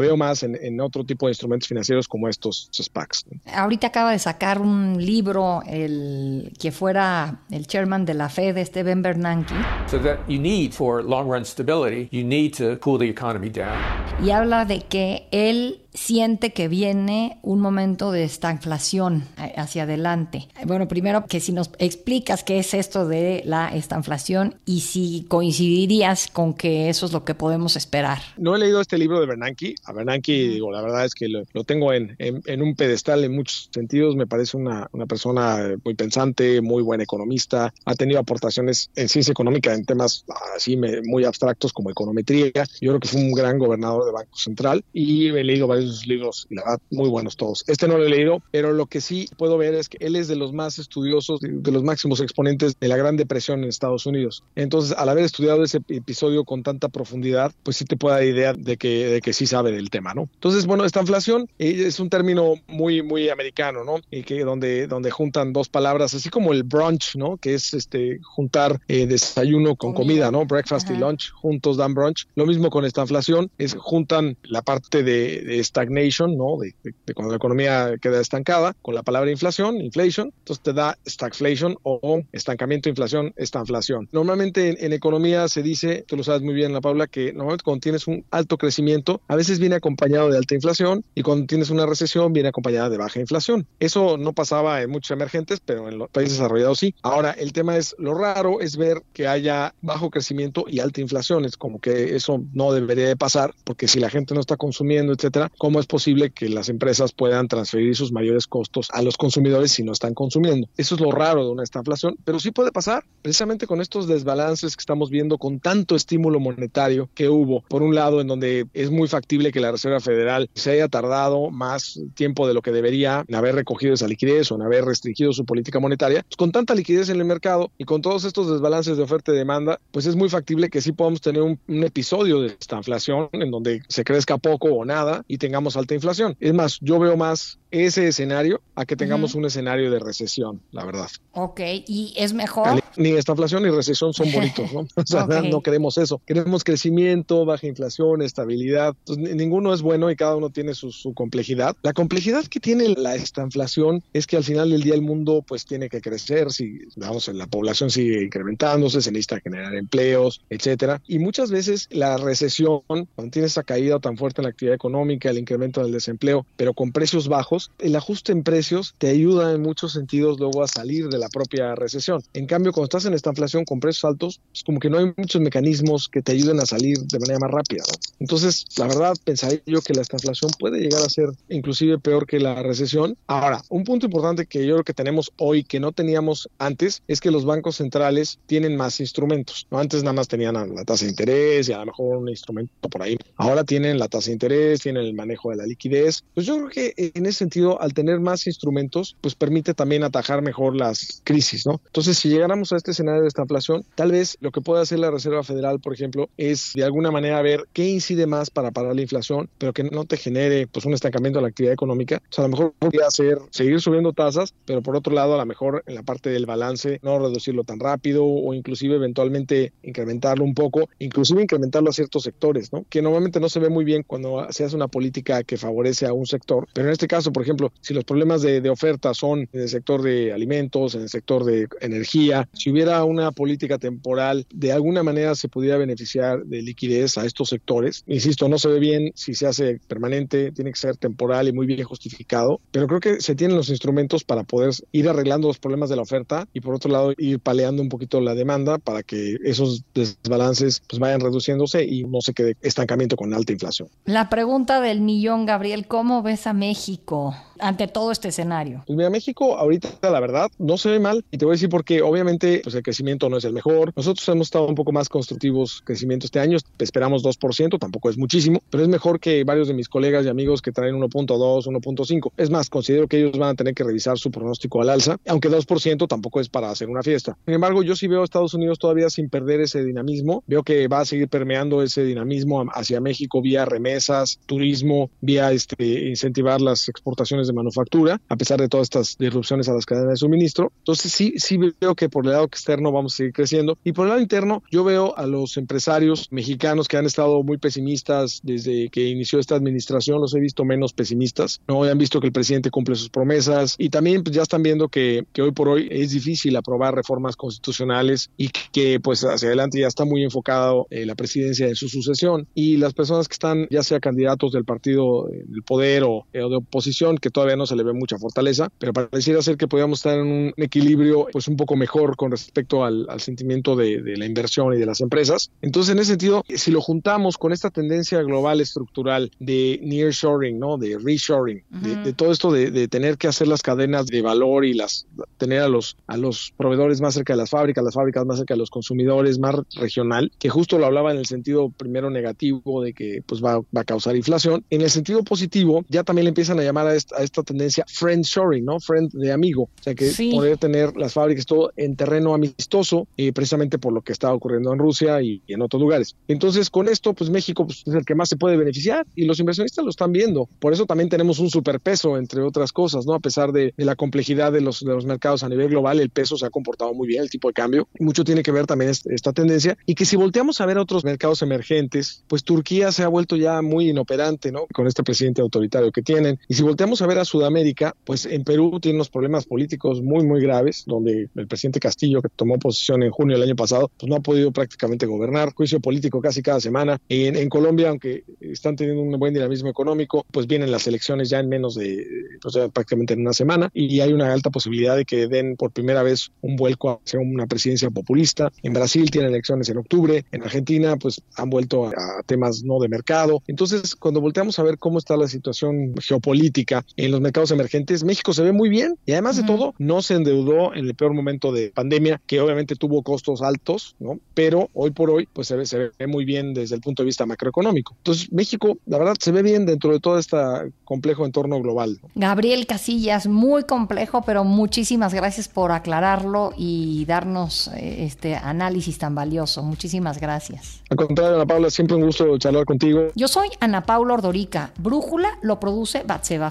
veo 0.00 0.16
más 0.16 0.42
en, 0.42 0.56
en 0.60 0.80
otro 0.80 1.04
tipo 1.04 1.26
de 1.26 1.32
instrumentos 1.32 1.68
financieros 1.68 2.08
como 2.08 2.28
estos 2.28 2.68
SPACs. 2.72 3.26
Ahorita 3.52 3.88
acaba 3.88 4.12
de 4.12 4.18
sacar 4.18 4.60
un 4.60 5.04
libro 5.04 5.62
el 5.66 6.52
que 6.58 6.72
fuera 6.72 7.40
el 7.50 7.66
chairman 7.66 8.04
de 8.04 8.14
la 8.14 8.28
Fed, 8.28 8.56
este 8.56 8.82
Ben 8.82 9.02
Bernanke. 9.02 9.54
So 9.86 9.98
that 10.00 10.18
you 10.28 10.38
need 10.38 10.72
for 10.72 11.02
long 11.02 11.28
run 11.28 11.44
stability, 11.44 12.08
you 12.10 12.24
need 12.24 12.54
to 12.56 12.78
cool 12.80 12.98
the 12.98 13.08
economy 13.08 13.50
down. 13.50 13.76
Y 14.22 14.30
habla 14.30 14.64
de 14.64 14.80
que 14.80 15.28
él 15.30 15.83
siente 15.94 16.52
que 16.52 16.68
viene 16.68 17.38
un 17.42 17.60
momento 17.60 18.12
de 18.12 18.24
estanflación 18.24 19.24
hacia 19.56 19.84
adelante. 19.84 20.48
Bueno, 20.66 20.88
primero 20.88 21.26
que 21.26 21.40
si 21.40 21.52
nos 21.52 21.70
explicas 21.78 22.44
qué 22.44 22.58
es 22.58 22.74
esto 22.74 23.06
de 23.06 23.42
la 23.46 23.74
estanflación 23.74 24.56
y 24.66 24.80
si 24.80 25.24
coincidirías 25.28 26.28
con 26.28 26.54
que 26.54 26.88
eso 26.88 27.06
es 27.06 27.12
lo 27.12 27.24
que 27.24 27.34
podemos 27.34 27.76
esperar. 27.76 28.18
No 28.36 28.56
he 28.56 28.58
leído 28.58 28.80
este 28.80 28.98
libro 28.98 29.20
de 29.20 29.26
Bernanke. 29.26 29.76
A 29.84 29.92
Bernanke, 29.92 30.32
digo, 30.32 30.72
la 30.72 30.82
verdad 30.82 31.04
es 31.04 31.14
que 31.14 31.28
lo, 31.28 31.44
lo 31.52 31.64
tengo 31.64 31.92
en, 31.92 32.16
en, 32.18 32.42
en, 32.46 32.62
un 32.62 32.74
pedestal 32.74 33.24
en 33.24 33.34
muchos 33.34 33.70
sentidos. 33.72 34.16
Me 34.16 34.26
parece 34.26 34.56
una, 34.56 34.88
una 34.92 35.06
persona 35.06 35.74
muy 35.84 35.94
pensante, 35.94 36.60
muy 36.60 36.82
buen 36.82 37.00
economista. 37.00 37.72
Ha 37.84 37.94
tenido 37.94 38.18
aportaciones 38.18 38.90
en 38.96 39.08
ciencia 39.08 39.30
económica 39.30 39.72
en 39.72 39.84
temas 39.84 40.24
así 40.56 40.76
muy 41.04 41.24
abstractos 41.24 41.72
como 41.72 41.90
econometría. 41.90 42.50
Yo 42.80 42.90
creo 42.90 43.00
que 43.00 43.08
fue 43.08 43.20
un 43.20 43.32
gran 43.32 43.58
gobernador 43.58 44.04
de 44.06 44.12
Banco 44.12 44.36
Central 44.36 44.84
y 44.92 45.28
he 45.28 45.44
leído 45.44 45.66
varios 45.66 45.83
sus 45.86 46.06
libros 46.06 46.46
y 46.50 46.56
la 46.56 46.62
verdad 46.62 46.80
muy 46.90 47.08
buenos 47.08 47.36
todos. 47.36 47.64
Este 47.66 47.88
no 47.88 47.98
lo 47.98 48.04
he 48.04 48.08
leído, 48.08 48.42
pero 48.50 48.72
lo 48.72 48.86
que 48.86 49.00
sí 49.00 49.28
puedo 49.36 49.58
ver 49.58 49.74
es 49.74 49.88
que 49.88 49.98
él 50.00 50.16
es 50.16 50.28
de 50.28 50.36
los 50.36 50.52
más 50.52 50.78
estudiosos, 50.78 51.40
de 51.40 51.72
los 51.72 51.82
máximos 51.82 52.20
exponentes 52.20 52.78
de 52.78 52.88
la 52.88 52.96
Gran 52.96 53.16
Depresión 53.16 53.62
en 53.62 53.68
Estados 53.68 54.06
Unidos. 54.06 54.42
Entonces, 54.56 54.96
al 54.96 55.08
haber 55.08 55.24
estudiado 55.24 55.64
ese 55.64 55.80
episodio 55.88 56.44
con 56.44 56.62
tanta 56.62 56.88
profundidad, 56.88 57.52
pues 57.62 57.76
sí 57.76 57.84
te 57.84 57.96
puede 57.96 58.16
dar 58.16 58.24
idea 58.24 58.52
de 58.52 58.76
que, 58.76 59.06
de 59.06 59.20
que 59.20 59.32
sí 59.32 59.46
sabe 59.46 59.72
del 59.72 59.90
tema, 59.90 60.14
¿no? 60.14 60.28
Entonces, 60.34 60.66
bueno, 60.66 60.84
esta 60.84 61.00
inflación 61.00 61.48
eh, 61.58 61.84
es 61.86 62.00
un 62.00 62.10
término 62.10 62.54
muy, 62.66 63.02
muy 63.02 63.28
americano, 63.28 63.84
¿no? 63.84 64.00
Y 64.10 64.22
que 64.22 64.44
donde, 64.44 64.86
donde 64.86 65.10
juntan 65.10 65.52
dos 65.52 65.68
palabras, 65.68 66.14
así 66.14 66.30
como 66.30 66.52
el 66.52 66.62
brunch, 66.62 67.16
¿no? 67.16 67.36
Que 67.36 67.54
es 67.54 67.74
este 67.74 68.18
juntar 68.22 68.80
eh, 68.88 69.06
desayuno 69.06 69.76
con 69.76 69.94
comida, 69.94 70.30
¿no? 70.30 70.44
Breakfast 70.44 70.86
Ajá. 70.86 70.96
y 70.96 71.00
lunch, 71.00 71.30
juntos 71.32 71.76
dan 71.76 71.94
brunch. 71.94 72.26
Lo 72.34 72.46
mismo 72.46 72.70
con 72.70 72.84
esta 72.84 73.02
inflación, 73.02 73.50
es 73.58 73.74
juntan 73.74 74.36
la 74.42 74.62
parte 74.62 75.02
de, 75.02 75.42
de 75.42 75.58
stagnation, 75.74 76.36
¿no? 76.36 76.56
De, 76.58 76.74
cuando 77.14 77.32
la 77.32 77.36
economía 77.36 77.96
queda 78.00 78.20
estancada, 78.20 78.76
con 78.80 78.94
la 78.94 79.02
palabra 79.02 79.30
inflación, 79.30 79.80
inflation, 79.80 80.32
entonces 80.38 80.62
te 80.62 80.72
da 80.72 80.96
stagflation 81.06 81.76
o 81.82 82.22
estancamiento, 82.30 82.88
inflación, 82.88 83.32
estanflación. 83.36 84.08
Normalmente 84.12 84.84
en, 84.86 84.92
economía 84.92 85.48
se 85.48 85.62
dice, 85.62 86.04
tú 86.06 86.16
lo 86.16 86.22
sabes 86.22 86.42
muy 86.42 86.54
bien, 86.54 86.72
la 86.72 86.80
Paula, 86.80 87.08
que 87.08 87.32
normalmente 87.32 87.64
cuando 87.64 87.80
tienes 87.80 88.06
un 88.06 88.24
alto 88.30 88.56
crecimiento, 88.56 89.20
a 89.26 89.34
veces 89.34 89.58
viene 89.58 89.74
acompañado 89.74 90.30
de 90.30 90.38
alta 90.38 90.54
inflación 90.54 91.04
y 91.14 91.22
cuando 91.22 91.46
tienes 91.46 91.70
una 91.70 91.86
recesión 91.86 92.32
viene 92.32 92.50
acompañada 92.50 92.88
de 92.88 92.96
baja 92.96 93.18
inflación. 93.18 93.66
Eso 93.80 94.16
no 94.16 94.32
pasaba 94.32 94.82
en 94.82 94.90
muchos 94.90 95.10
emergentes, 95.10 95.60
pero 95.60 95.88
en 95.88 95.98
los 95.98 96.08
países 96.10 96.38
desarrollados 96.38 96.78
sí. 96.78 96.94
Ahora, 97.02 97.32
el 97.32 97.52
tema 97.52 97.76
es, 97.76 97.96
lo 97.98 98.14
raro 98.14 98.60
es 98.60 98.76
ver 98.76 99.02
que 99.12 99.26
haya 99.26 99.74
bajo 99.82 100.10
crecimiento 100.10 100.66
y 100.68 100.78
alta 100.78 101.00
inflación. 101.00 101.44
Es 101.44 101.56
como 101.56 101.80
que 101.80 102.14
eso 102.14 102.44
no 102.52 102.72
debería 102.72 103.08
de 103.08 103.16
pasar, 103.16 103.54
porque 103.64 103.88
si 103.88 103.98
la 103.98 104.10
gente 104.10 104.34
no 104.34 104.40
está 104.40 104.56
consumiendo, 104.56 105.12
etcétera, 105.12 105.50
¿cómo 105.64 105.80
es 105.80 105.86
posible 105.86 106.28
que 106.28 106.50
las 106.50 106.68
empresas 106.68 107.14
puedan 107.14 107.48
transferir 107.48 107.96
sus 107.96 108.12
mayores 108.12 108.46
costos 108.46 108.88
a 108.92 109.00
los 109.00 109.16
consumidores 109.16 109.72
si 109.72 109.82
no 109.82 109.92
están 109.92 110.12
consumiendo? 110.12 110.68
Eso 110.76 110.94
es 110.94 111.00
lo 111.00 111.10
raro 111.10 111.42
de 111.42 111.50
una 111.50 111.62
inflación, 111.62 112.18
pero 112.22 112.38
sí 112.38 112.50
puede 112.50 112.70
pasar 112.70 113.02
precisamente 113.22 113.66
con 113.66 113.80
estos 113.80 114.06
desbalances 114.06 114.76
que 114.76 114.82
estamos 114.82 115.08
viendo 115.08 115.38
con 115.38 115.60
tanto 115.60 115.96
estímulo 115.96 116.38
monetario 116.38 117.08
que 117.14 117.30
hubo. 117.30 117.62
Por 117.62 117.82
un 117.82 117.94
lado, 117.94 118.20
en 118.20 118.26
donde 118.26 118.66
es 118.74 118.90
muy 118.90 119.08
factible 119.08 119.52
que 119.52 119.60
la 119.60 119.72
Reserva 119.72 120.00
Federal 120.00 120.50
se 120.52 120.72
haya 120.72 120.86
tardado 120.88 121.48
más 121.48 121.98
tiempo 122.12 122.46
de 122.46 122.52
lo 122.52 122.60
que 122.60 122.70
debería 122.70 123.24
en 123.26 123.34
haber 123.34 123.54
recogido 123.54 123.94
esa 123.94 124.06
liquidez 124.06 124.52
o 124.52 124.56
en 124.56 124.62
haber 124.62 124.84
restringido 124.84 125.32
su 125.32 125.46
política 125.46 125.80
monetaria. 125.80 126.24
Pues 126.24 126.36
con 126.36 126.52
tanta 126.52 126.74
liquidez 126.74 127.08
en 127.08 127.20
el 127.20 127.24
mercado 127.24 127.70
y 127.78 127.86
con 127.86 128.02
todos 128.02 128.24
estos 128.24 128.50
desbalances 128.50 128.98
de 128.98 129.02
oferta 129.02 129.32
y 129.32 129.36
demanda, 129.36 129.80
pues 129.92 130.04
es 130.04 130.14
muy 130.14 130.28
factible 130.28 130.68
que 130.68 130.82
sí 130.82 130.92
podamos 130.92 131.22
tener 131.22 131.40
un, 131.40 131.58
episodio 131.84 132.42
de 132.42 132.48
esta 132.48 132.76
inflación 132.76 133.30
en 133.32 133.50
donde 133.50 133.80
se 133.88 134.04
crezca 134.04 134.36
poco 134.36 134.68
o 134.68 134.84
nada 134.84 135.24
y 135.26 135.38
tengamos 135.38 135.53
alta 135.76 135.94
inflación. 135.94 136.36
Es 136.40 136.52
más, 136.52 136.78
yo 136.80 136.98
veo 136.98 137.16
más 137.16 137.58
ese 137.74 138.06
escenario 138.06 138.60
a 138.74 138.86
que 138.86 138.96
tengamos 138.96 139.34
un 139.34 139.44
escenario 139.44 139.90
de 139.90 139.98
recesión, 139.98 140.60
la 140.70 140.84
verdad. 140.84 141.08
Ok, 141.32 141.60
¿y 141.86 142.14
es 142.16 142.32
mejor? 142.32 142.82
Ni 142.96 143.10
esta 143.10 143.32
inflación 143.32 143.64
ni 143.64 143.70
recesión 143.70 144.14
son 144.14 144.30
bonitos, 144.30 144.72
¿no? 144.72 144.86
O 144.96 145.06
sea, 145.06 145.26
no 145.26 145.60
queremos 145.60 145.98
eso. 145.98 146.20
Queremos 146.24 146.64
crecimiento, 146.64 147.44
baja 147.44 147.66
inflación, 147.66 148.22
estabilidad. 148.22 148.94
ninguno 149.16 149.74
es 149.74 149.82
bueno 149.82 150.10
y 150.10 150.16
cada 150.16 150.36
uno 150.36 150.50
tiene 150.50 150.74
su, 150.74 150.92
complejidad. 151.14 151.76
La 151.82 151.92
complejidad 151.92 152.44
que 152.46 152.60
tiene 152.60 152.88
la 152.96 153.14
esta 153.14 153.42
inflación 153.42 154.02
es 154.12 154.26
que 154.26 154.36
al 154.36 154.44
final 154.44 154.70
del 154.70 154.82
día 154.82 154.94
el 154.94 155.02
mundo 155.02 155.44
pues 155.46 155.64
tiene 155.64 155.88
que 155.88 156.00
crecer, 156.00 156.52
si 156.52 156.80
vamos, 156.96 157.28
la 157.28 157.46
población 157.46 157.90
sigue 157.90 158.24
incrementándose, 158.24 159.02
se 159.02 159.10
necesita 159.10 159.40
generar 159.40 159.74
empleos, 159.74 160.42
etcétera. 160.50 161.02
Y 161.06 161.18
muchas 161.18 161.50
veces 161.50 161.88
la 161.90 162.16
recesión, 162.16 162.82
cuando 162.86 163.30
tiene 163.30 163.46
esa 163.46 163.62
caída 163.62 163.98
tan 163.98 164.16
fuerte 164.16 164.40
en 164.40 164.44
la 164.44 164.50
actividad 164.50 164.74
económica, 164.74 165.30
el 165.30 165.38
incremento 165.38 165.82
del 165.82 165.92
desempleo, 165.92 166.46
pero 166.56 166.74
con 166.74 166.92
precios 166.92 167.28
bajos, 167.28 167.63
el 167.78 167.96
ajuste 167.96 168.32
en 168.32 168.42
precios 168.42 168.94
te 168.98 169.08
ayuda 169.08 169.52
en 169.52 169.62
muchos 169.62 169.92
sentidos 169.92 170.38
luego 170.38 170.62
a 170.62 170.68
salir 170.68 171.08
de 171.08 171.18
la 171.18 171.28
propia 171.28 171.74
recesión. 171.74 172.22
En 172.32 172.46
cambio, 172.46 172.72
cuando 172.72 172.84
estás 172.84 173.04
en 173.06 173.14
esta 173.14 173.30
inflación 173.30 173.64
con 173.64 173.80
precios 173.80 174.04
altos, 174.04 174.40
es 174.52 174.62
como 174.62 174.80
que 174.80 174.90
no 174.90 174.98
hay 174.98 175.12
muchos 175.16 175.40
mecanismos 175.40 176.08
que 176.08 176.22
te 176.22 176.32
ayuden 176.32 176.60
a 176.60 176.66
salir 176.66 176.98
de 176.98 177.18
manera 177.18 177.38
más 177.38 177.50
rápida. 177.50 177.84
Entonces, 178.18 178.64
la 178.76 178.86
verdad, 178.86 179.14
pensaría 179.24 179.60
yo 179.66 179.80
que 179.80 179.94
la 179.94 180.02
inflación 180.02 180.50
puede 180.58 180.80
llegar 180.80 181.02
a 181.02 181.08
ser 181.08 181.30
inclusive 181.48 181.98
peor 181.98 182.26
que 182.26 182.38
la 182.38 182.62
recesión. 182.62 183.16
Ahora, 183.26 183.62
un 183.68 183.84
punto 183.84 184.06
importante 184.06 184.46
que 184.46 184.66
yo 184.66 184.74
creo 184.74 184.84
que 184.84 184.94
tenemos 184.94 185.32
hoy 185.36 185.64
que 185.64 185.80
no 185.80 185.92
teníamos 185.92 186.48
antes 186.58 187.02
es 187.08 187.20
que 187.20 187.30
los 187.30 187.44
bancos 187.44 187.76
centrales 187.76 188.38
tienen 188.46 188.76
más 188.76 189.00
instrumentos. 189.00 189.66
¿no? 189.70 189.78
Antes 189.78 190.02
nada 190.02 190.14
más 190.14 190.28
tenían 190.28 190.54
la 190.54 190.84
tasa 190.84 191.04
de 191.04 191.10
interés 191.10 191.68
y 191.68 191.72
a 191.72 191.78
lo 191.78 191.86
mejor 191.86 192.16
un 192.18 192.28
instrumento 192.28 192.88
por 192.88 193.02
ahí. 193.02 193.16
Ahora 193.36 193.64
tienen 193.64 193.98
la 193.98 194.08
tasa 194.08 194.26
de 194.26 194.34
interés, 194.34 194.80
tienen 194.80 195.04
el 195.04 195.14
manejo 195.14 195.50
de 195.50 195.56
la 195.56 195.66
liquidez. 195.66 196.24
Pues 196.34 196.46
yo 196.46 196.56
creo 196.56 196.68
que 196.68 197.12
en 197.14 197.26
ese 197.26 197.38
sentido, 197.38 197.53
al 197.80 197.94
tener 197.94 198.20
más 198.20 198.46
instrumentos, 198.46 199.16
pues 199.20 199.34
permite 199.34 199.74
también 199.74 200.04
atajar 200.04 200.42
mejor 200.42 200.76
las 200.76 201.20
crisis, 201.24 201.66
¿no? 201.66 201.80
Entonces, 201.86 202.18
si 202.18 202.28
llegáramos 202.28 202.72
a 202.72 202.76
este 202.76 202.90
escenario 202.90 203.22
de 203.22 203.28
esta 203.28 203.42
inflación, 203.42 203.84
tal 203.94 204.12
vez 204.12 204.36
lo 204.40 204.50
que 204.50 204.60
puede 204.60 204.82
hacer 204.82 204.98
la 204.98 205.10
Reserva 205.10 205.42
Federal, 205.42 205.80
por 205.80 205.94
ejemplo, 205.94 206.28
es 206.36 206.72
de 206.74 206.84
alguna 206.84 207.10
manera 207.10 207.40
ver 207.42 207.66
qué 207.72 207.88
incide 207.88 208.26
más 208.26 208.50
para 208.50 208.70
parar 208.70 208.94
la 208.94 209.02
inflación, 209.02 209.48
pero 209.58 209.72
que 209.72 209.84
no 209.84 210.04
te 210.04 210.16
genere 210.16 210.66
pues 210.66 210.84
un 210.84 210.94
estancamiento 210.94 211.38
de 211.38 211.42
la 211.42 211.48
actividad 211.48 211.72
económica. 211.72 212.22
O 212.30 212.32
sea, 212.32 212.44
a 212.44 212.48
lo 212.48 212.56
mejor 212.56 212.72
podría 212.78 213.10
ser 213.10 213.38
seguir 213.50 213.80
subiendo 213.80 214.12
tasas, 214.12 214.54
pero 214.64 214.82
por 214.82 214.96
otro 214.96 215.12
lado, 215.12 215.34
a 215.34 215.38
lo 215.38 215.46
mejor 215.46 215.82
en 215.86 215.94
la 215.94 216.02
parte 216.02 216.30
del 216.30 216.46
balance 216.46 216.98
no 217.02 217.18
reducirlo 217.18 217.64
tan 217.64 217.80
rápido 217.80 218.24
o 218.24 218.54
inclusive 218.54 218.96
eventualmente 218.96 219.72
incrementarlo 219.82 220.44
un 220.44 220.54
poco, 220.54 220.88
inclusive 220.98 221.42
incrementarlo 221.42 221.90
a 221.90 221.92
ciertos 221.92 222.22
sectores, 222.22 222.72
¿no? 222.72 222.84
Que 222.88 223.02
normalmente 223.02 223.40
no 223.40 223.48
se 223.48 223.60
ve 223.60 223.68
muy 223.68 223.84
bien 223.84 224.02
cuando 224.06 224.46
se 224.50 224.64
hace 224.64 224.76
una 224.76 224.88
política 224.88 225.42
que 225.44 225.56
favorece 225.56 226.06
a 226.06 226.12
un 226.12 226.26
sector, 226.26 226.66
pero 226.72 226.88
en 226.88 226.92
este 226.92 227.08
caso, 227.08 227.32
por 227.34 227.42
ejemplo, 227.42 227.72
si 227.82 227.92
los 227.92 228.04
problemas 228.04 228.40
de, 228.40 228.64
oferta 228.70 229.12
son 229.12 229.40
en 229.52 229.60
el 229.60 229.68
sector 229.68 230.00
de 230.00 230.32
alimentos, 230.32 230.94
en 230.94 231.02
el 231.02 231.08
sector 231.10 231.44
de 231.44 231.68
energía, 231.80 232.48
si 232.54 232.70
hubiera 232.70 233.04
una 233.04 233.30
política 233.32 233.76
temporal, 233.76 234.46
de 234.54 234.72
alguna 234.72 235.02
manera 235.02 235.34
se 235.34 235.48
pudiera 235.48 235.76
beneficiar 235.76 236.44
de 236.44 236.62
liquidez 236.62 237.18
a 237.18 237.26
estos 237.26 237.50
sectores. 237.50 238.04
Insisto, 238.06 238.48
no 238.48 238.58
se 238.58 238.68
ve 238.68 238.78
bien 238.78 239.12
si 239.14 239.34
se 239.34 239.46
hace 239.46 239.80
permanente, 239.86 240.52
tiene 240.52 240.70
que 240.70 240.78
ser 240.78 240.96
temporal 240.96 241.48
y 241.48 241.52
muy 241.52 241.66
bien 241.66 241.82
justificado, 241.84 242.60
pero 242.70 242.86
creo 242.86 243.00
que 243.00 243.20
se 243.20 243.34
tienen 243.34 243.56
los 243.56 243.68
instrumentos 243.68 244.24
para 244.24 244.44
poder 244.44 244.72
ir 244.92 245.08
arreglando 245.08 245.48
los 245.48 245.58
problemas 245.58 245.90
de 245.90 245.96
la 245.96 246.02
oferta 246.02 246.48
y 246.52 246.60
por 246.60 246.74
otro 246.74 246.90
lado 246.90 247.12
ir 247.18 247.40
paleando 247.40 247.82
un 247.82 247.88
poquito 247.88 248.20
la 248.20 248.34
demanda 248.34 248.78
para 248.78 249.02
que 249.02 249.36
esos 249.44 249.82
desbalances 249.94 250.82
pues 250.88 251.00
vayan 251.00 251.20
reduciéndose 251.20 251.84
y 251.84 252.04
no 252.04 252.20
se 252.20 252.32
quede 252.32 252.56
estancamiento 252.62 253.16
con 253.16 253.34
alta 253.34 253.52
inflación. 253.52 253.88
La 254.04 254.28
pregunta 254.28 254.80
del 254.80 255.00
millón, 255.00 255.46
Gabriel, 255.46 255.86
¿cómo 255.86 256.22
ves 256.22 256.46
a 256.46 256.52
México 256.52 257.23
people 257.30 257.53
ante 257.58 257.88
todo 257.88 258.12
este 258.12 258.28
escenario? 258.28 258.82
Pues 258.86 258.96
mira, 258.96 259.10
México 259.10 259.56
ahorita 259.56 259.88
la 260.02 260.20
verdad 260.20 260.50
no 260.58 260.76
se 260.76 260.90
ve 260.90 260.98
mal 260.98 261.24
y 261.30 261.38
te 261.38 261.44
voy 261.44 261.52
a 261.52 261.56
decir 261.56 261.68
porque 261.68 262.02
obviamente 262.02 262.60
pues 262.62 262.74
el 262.74 262.82
crecimiento 262.82 263.28
no 263.28 263.36
es 263.36 263.44
el 263.44 263.52
mejor. 263.52 263.92
Nosotros 263.96 264.28
hemos 264.28 264.48
estado 264.48 264.66
un 264.66 264.74
poco 264.74 264.92
más 264.92 265.08
constructivos 265.08 265.82
crecimiento 265.84 266.26
este 266.26 266.40
año, 266.40 266.58
esperamos 266.78 267.22
2%, 267.24 267.78
tampoco 267.78 268.10
es 268.10 268.18
muchísimo, 268.18 268.62
pero 268.70 268.82
es 268.82 268.88
mejor 268.88 269.20
que 269.20 269.44
varios 269.44 269.68
de 269.68 269.74
mis 269.74 269.88
colegas 269.88 270.26
y 270.26 270.28
amigos 270.28 270.62
que 270.62 270.72
traen 270.72 270.96
1.2, 270.96 271.66
1.5. 271.66 272.32
Es 272.36 272.50
más, 272.50 272.70
considero 272.70 273.08
que 273.08 273.18
ellos 273.18 273.38
van 273.38 273.50
a 273.50 273.54
tener 273.54 273.74
que 273.74 273.84
revisar 273.84 274.18
su 274.18 274.30
pronóstico 274.30 274.80
al 274.80 274.90
alza, 274.90 275.18
aunque 275.26 275.50
2% 275.50 276.08
tampoco 276.08 276.40
es 276.40 276.48
para 276.48 276.70
hacer 276.70 276.88
una 276.88 277.02
fiesta. 277.02 277.36
Sin 277.44 277.54
embargo, 277.54 277.82
yo 277.82 277.96
sí 277.96 278.06
veo 278.06 278.22
a 278.22 278.24
Estados 278.24 278.54
Unidos 278.54 278.78
todavía 278.78 279.10
sin 279.10 279.28
perder 279.28 279.60
ese 279.60 279.84
dinamismo. 279.84 280.42
Veo 280.46 280.62
que 280.62 280.88
va 280.88 281.00
a 281.00 281.04
seguir 281.04 281.28
permeando 281.28 281.82
ese 281.82 282.04
dinamismo 282.04 282.64
hacia 282.72 283.00
México 283.00 283.42
vía 283.42 283.64
remesas, 283.64 284.38
turismo, 284.46 285.10
vía 285.20 285.52
este, 285.52 286.08
incentivar 286.08 286.60
las 286.60 286.88
exportaciones 286.88 287.43
de 287.46 287.52
manufactura, 287.52 288.20
a 288.28 288.36
pesar 288.36 288.60
de 288.60 288.68
todas 288.68 288.86
estas 288.86 289.16
disrupciones 289.18 289.68
a 289.68 289.74
las 289.74 289.86
cadenas 289.86 290.10
de 290.10 290.16
suministro. 290.16 290.72
Entonces 290.78 291.12
sí, 291.12 291.34
sí 291.36 291.58
veo 291.58 291.94
que 291.94 292.08
por 292.08 292.24
el 292.24 292.32
lado 292.32 292.44
externo 292.44 292.92
vamos 292.92 293.14
a 293.14 293.16
seguir 293.18 293.32
creciendo. 293.32 293.78
Y 293.84 293.92
por 293.92 294.06
el 294.06 294.10
lado 294.10 294.20
interno, 294.20 294.62
yo 294.70 294.84
veo 294.84 295.16
a 295.16 295.26
los 295.26 295.56
empresarios 295.56 296.28
mexicanos 296.30 296.88
que 296.88 296.96
han 296.96 297.06
estado 297.06 297.42
muy 297.42 297.58
pesimistas 297.58 298.40
desde 298.42 298.88
que 298.90 299.08
inició 299.08 299.38
esta 299.38 299.54
administración, 299.54 300.20
los 300.20 300.34
he 300.34 300.40
visto 300.40 300.64
menos 300.64 300.92
pesimistas. 300.92 301.60
No 301.68 301.82
han 301.84 301.98
visto 301.98 302.20
que 302.20 302.26
el 302.26 302.32
presidente 302.32 302.70
cumple 302.70 302.94
sus 302.94 303.08
promesas 303.10 303.76
y 303.78 303.90
también 303.90 304.22
pues, 304.22 304.34
ya 304.34 304.42
están 304.42 304.62
viendo 304.62 304.88
que, 304.88 305.26
que 305.32 305.42
hoy 305.42 305.52
por 305.52 305.68
hoy 305.68 305.88
es 305.90 306.10
difícil 306.10 306.56
aprobar 306.56 306.94
reformas 306.94 307.36
constitucionales 307.36 308.30
y 308.36 308.48
que 308.72 309.00
pues 309.00 309.22
hacia 309.22 309.48
adelante 309.48 309.80
ya 309.80 309.86
está 309.86 310.04
muy 310.04 310.22
enfocado 310.22 310.86
eh, 310.90 311.06
la 311.06 311.14
presidencia 311.14 311.68
en 311.68 311.74
su 311.74 311.88
sucesión 311.88 312.48
y 312.54 312.76
las 312.76 312.94
personas 312.94 313.28
que 313.28 313.34
están 313.34 313.66
ya 313.70 313.82
sea 313.82 314.00
candidatos 314.00 314.52
del 314.52 314.64
partido 314.64 315.26
del 315.28 315.62
poder 315.62 316.04
o, 316.04 316.26
eh, 316.32 316.38
de 316.38 316.56
oposición 316.56 317.18
que 317.18 317.30
todavía 317.34 317.56
no 317.56 317.66
se 317.66 317.76
le 317.76 317.82
ve 317.82 317.92
mucha 317.92 318.16
fortaleza, 318.16 318.70
pero 318.78 318.92
pareciera 318.92 319.42
ser 319.42 319.56
que 319.56 319.66
podríamos 319.66 319.98
estar 319.98 320.18
en 320.18 320.26
un 320.26 320.54
equilibrio 320.56 321.26
pues 321.32 321.48
un 321.48 321.56
poco 321.56 321.76
mejor 321.76 322.16
con 322.16 322.30
respecto 322.30 322.84
al, 322.84 323.06
sentimiento 323.18 323.74
de, 323.76 324.16
la 324.16 324.24
inversión 324.24 324.72
y 324.72 324.78
de 324.78 324.86
las 324.86 325.00
empresas. 325.00 325.50
Entonces, 325.60 325.92
en 325.92 325.98
ese 325.98 326.12
sentido, 326.12 326.44
si 326.48 326.70
lo 326.70 326.80
juntamos 326.80 327.36
con 327.36 327.52
esta 327.52 327.70
tendencia 327.70 328.22
global 328.22 328.60
estructural 328.60 329.32
de 329.40 329.80
nearshoring, 329.82 330.58
¿no? 330.58 330.78
De 330.78 330.96
reshoring, 330.98 331.64
de, 331.70 332.12
todo 332.12 332.30
esto 332.30 332.52
de, 332.52 332.88
tener 332.88 333.18
que 333.18 333.26
hacer 333.26 333.48
las 333.48 333.62
cadenas 333.62 334.06
de 334.06 334.22
valor 334.22 334.64
y 334.64 334.74
las 334.74 335.06
tener 335.36 335.60
a 335.60 335.68
los, 335.68 335.96
a 336.06 336.16
los 336.16 336.52
proveedores 336.56 337.00
más 337.00 337.14
cerca 337.14 337.32
de 337.32 337.38
las 337.38 337.50
fábricas, 337.50 337.82
las 337.82 337.94
fábricas 337.94 338.24
más 338.24 338.38
cerca 338.38 338.54
de 338.54 338.58
los 338.58 338.70
consumidores, 338.70 339.40
más 339.40 339.56
regional, 339.74 340.30
que 340.38 340.48
justo 340.48 340.78
lo 340.78 340.86
hablaba 340.86 341.10
en 341.10 341.18
el 341.18 341.26
sentido 341.26 341.70
primero 341.70 342.10
negativo 342.10 342.82
de 342.82 342.92
que 342.92 343.22
pues 343.26 343.42
va, 343.42 343.58
va 343.58 343.80
a 343.80 343.84
causar 343.84 344.14
inflación. 344.14 344.64
En 344.70 344.82
el 344.82 344.90
sentido 344.90 345.24
positivo, 345.24 345.84
ya 345.88 346.04
también 346.04 346.24
le 346.24 346.28
empiezan 346.28 346.60
a 346.60 346.62
llamar 346.62 346.86
a, 346.86 346.94
esta, 346.94 347.16
esta 347.24 347.42
tendencia 347.42 347.84
friend 347.88 348.24
shoring, 348.24 348.64
¿no? 348.64 348.80
Friend 348.80 349.10
de 349.12 349.32
amigo, 349.32 349.64
o 349.64 349.82
sea 349.82 349.94
que 349.94 350.10
poder 350.32 350.58
tener 350.58 350.96
las 350.96 351.12
fábricas 351.12 351.46
todo 351.46 351.72
en 351.76 351.96
terreno 351.96 352.34
amistoso, 352.34 353.06
eh, 353.16 353.32
precisamente 353.32 353.78
por 353.78 353.92
lo 353.92 354.02
que 354.02 354.12
está 354.12 354.32
ocurriendo 354.32 354.72
en 354.72 354.78
Rusia 354.78 355.20
y, 355.22 355.42
en 355.48 355.62
otros 355.62 355.80
lugares. 355.80 356.16
Entonces, 356.28 356.70
con 356.70 356.88
esto, 356.88 357.14
pues 357.14 357.30
México 357.30 357.66
pues, 357.66 357.82
es 357.86 357.94
el 357.94 358.04
que 358.04 358.14
más 358.14 358.28
se 358.28 358.36
puede 358.36 358.56
beneficiar 358.56 359.06
y 359.14 359.24
los 359.24 359.40
inversionistas 359.40 359.84
lo 359.84 359.90
están 359.90 360.12
viendo. 360.12 360.48
Por 360.58 360.72
eso 360.72 360.86
también 360.86 361.08
tenemos 361.08 361.38
un 361.38 361.50
superpeso, 361.50 362.16
entre 362.16 362.42
otras 362.42 362.72
cosas, 362.72 363.06
¿no? 363.06 363.14
A 363.14 363.20
pesar 363.20 363.52
de, 363.52 363.74
la 363.76 363.96
complejidad 363.96 364.52
de 364.52 364.60
los, 364.60 364.80
de 364.80 364.92
los 364.92 365.04
mercados 365.04 365.42
a 365.42 365.48
nivel 365.48 365.68
global, 365.68 366.00
el 366.00 366.10
peso 366.10 366.36
se 366.36 366.46
ha 366.46 366.50
comportado 366.50 366.94
muy 366.94 367.06
bien, 367.06 367.22
el 367.22 367.30
tipo 367.30 367.48
de 367.48 367.54
cambio. 367.54 367.88
Mucho 367.98 368.24
tiene 368.24 368.42
que 368.42 368.52
ver 368.52 368.66
también 368.66 368.90
esta 368.90 369.32
tendencia 369.32 369.76
y 369.86 369.94
que 369.94 370.04
si 370.04 370.16
volteamos 370.16 370.60
a 370.60 370.66
ver 370.66 370.78
otros 370.78 371.04
mercados 371.04 371.42
emergentes, 371.42 372.24
pues 372.28 372.44
Turquía 372.44 372.92
se 372.92 373.02
ha 373.02 373.08
vuelto 373.08 373.36
ya 373.36 373.62
muy 373.62 373.90
inoperante, 373.90 374.52
¿no? 374.52 374.66
Con 374.72 374.86
este 374.86 375.02
presidente 375.02 375.40
autoritario 375.40 375.92
que 375.92 376.02
tienen. 376.02 376.38
Y 376.48 376.54
si 376.54 376.62
volteamos 376.62 377.02
a 377.02 377.06
ver 377.06 377.13
a 377.18 377.24
Sudamérica, 377.24 377.94
pues 378.04 378.26
en 378.26 378.44
Perú 378.44 378.78
tiene 378.80 378.96
unos 378.96 379.10
problemas 379.10 379.46
políticos 379.46 380.02
muy, 380.02 380.24
muy 380.24 380.40
graves, 380.40 380.84
donde 380.86 381.28
el 381.34 381.46
presidente 381.46 381.80
Castillo, 381.80 382.22
que 382.22 382.28
tomó 382.34 382.58
posición 382.58 383.02
en 383.02 383.10
junio 383.10 383.36
del 383.36 383.48
año 383.48 383.56
pasado, 383.56 383.90
pues 383.98 384.08
no 384.08 384.16
ha 384.16 384.20
podido 384.20 384.52
prácticamente 384.52 385.06
gobernar, 385.06 385.52
juicio 385.54 385.80
político 385.80 386.20
casi 386.20 386.42
cada 386.42 386.60
semana. 386.60 387.00
En, 387.08 387.36
en 387.36 387.48
Colombia, 387.48 387.88
aunque 387.88 388.24
están 388.40 388.76
teniendo 388.76 389.02
un 389.02 389.18
buen 389.18 389.34
dinamismo 389.34 389.68
económico, 389.68 390.26
pues 390.30 390.46
vienen 390.46 390.70
las 390.70 390.86
elecciones 390.86 391.30
ya 391.30 391.40
en 391.40 391.48
menos 391.48 391.74
de, 391.74 392.06
pues 392.42 392.54
prácticamente 392.72 393.14
en 393.14 393.20
una 393.20 393.32
semana, 393.32 393.70
y 393.74 394.00
hay 394.00 394.12
una 394.12 394.32
alta 394.32 394.50
posibilidad 394.50 394.96
de 394.96 395.04
que 395.04 395.26
den 395.26 395.56
por 395.56 395.72
primera 395.72 396.02
vez 396.02 396.30
un 396.40 396.56
vuelco 396.56 397.00
hacia 397.04 397.20
una 397.20 397.46
presidencia 397.46 397.90
populista. 397.90 398.52
En 398.62 398.72
Brasil 398.72 399.10
tienen 399.10 399.30
elecciones 399.30 399.68
en 399.68 399.78
octubre, 399.78 400.24
en 400.32 400.42
Argentina 400.42 400.96
pues 400.96 401.20
han 401.36 401.50
vuelto 401.50 401.86
a, 401.86 401.90
a 401.90 402.22
temas 402.26 402.62
no 402.64 402.78
de 402.78 402.88
mercado. 402.88 403.42
Entonces, 403.46 403.94
cuando 403.94 404.20
volteamos 404.20 404.58
a 404.58 404.62
ver 404.62 404.78
cómo 404.78 404.98
está 404.98 405.16
la 405.16 405.28
situación 405.28 405.94
geopolítica 406.00 406.84
en 407.04 407.12
los 407.12 407.20
mercados 407.20 407.50
emergentes, 407.50 408.04
México 408.04 408.32
se 408.32 408.42
ve 408.42 408.52
muy 408.52 408.68
bien 408.68 408.96
y 409.06 409.12
además 409.12 409.36
de 409.36 409.44
todo 409.44 409.74
no 409.78 410.02
se 410.02 410.14
endeudó 410.14 410.74
en 410.74 410.86
el 410.86 410.94
peor 410.94 411.12
momento 411.14 411.52
de 411.52 411.70
pandemia, 411.70 412.20
que 412.26 412.40
obviamente 412.40 412.76
tuvo 412.76 413.02
costos 413.02 413.42
altos, 413.42 413.96
¿no? 413.98 414.18
Pero 414.34 414.68
hoy 414.74 414.90
por 414.90 415.10
hoy 415.10 415.28
pues 415.32 415.48
se 415.48 415.56
ve, 415.56 415.66
se 415.66 415.90
ve 415.98 416.06
muy 416.06 416.24
bien 416.24 416.54
desde 416.54 416.74
el 416.74 416.80
punto 416.80 417.02
de 417.02 417.06
vista 417.06 417.26
macroeconómico. 417.26 417.94
Entonces, 417.98 418.32
México, 418.32 418.78
la 418.86 418.98
verdad, 418.98 419.16
se 419.18 419.32
ve 419.32 419.42
bien 419.42 419.66
dentro 419.66 419.92
de 419.92 420.00
todo 420.00 420.18
este 420.18 420.36
complejo 420.84 421.24
entorno 421.24 421.60
global. 421.60 421.98
Gabriel 422.14 422.66
Casillas, 422.66 423.26
muy 423.26 423.64
complejo, 423.64 424.22
pero 424.22 424.44
muchísimas 424.44 425.14
gracias 425.14 425.48
por 425.48 425.72
aclararlo 425.72 426.52
y 426.56 427.04
darnos 427.06 427.68
eh, 427.68 428.04
este 428.04 428.36
análisis 428.36 428.98
tan 428.98 429.14
valioso. 429.14 429.62
Muchísimas 429.62 430.20
gracias. 430.20 430.82
Al 430.90 430.96
contrario, 430.96 431.36
Ana 431.36 431.46
Paula, 431.46 431.70
siempre 431.70 431.96
un 431.96 432.04
gusto 432.04 432.36
charlar 432.38 432.64
contigo. 432.64 433.08
Yo 433.14 433.28
soy 433.28 433.48
Ana 433.60 433.84
Paula 433.84 434.14
Ordorica. 434.14 434.72
Brújula 434.78 435.38
lo 435.42 435.60
produce 435.60 436.02
Batseba 436.06 436.50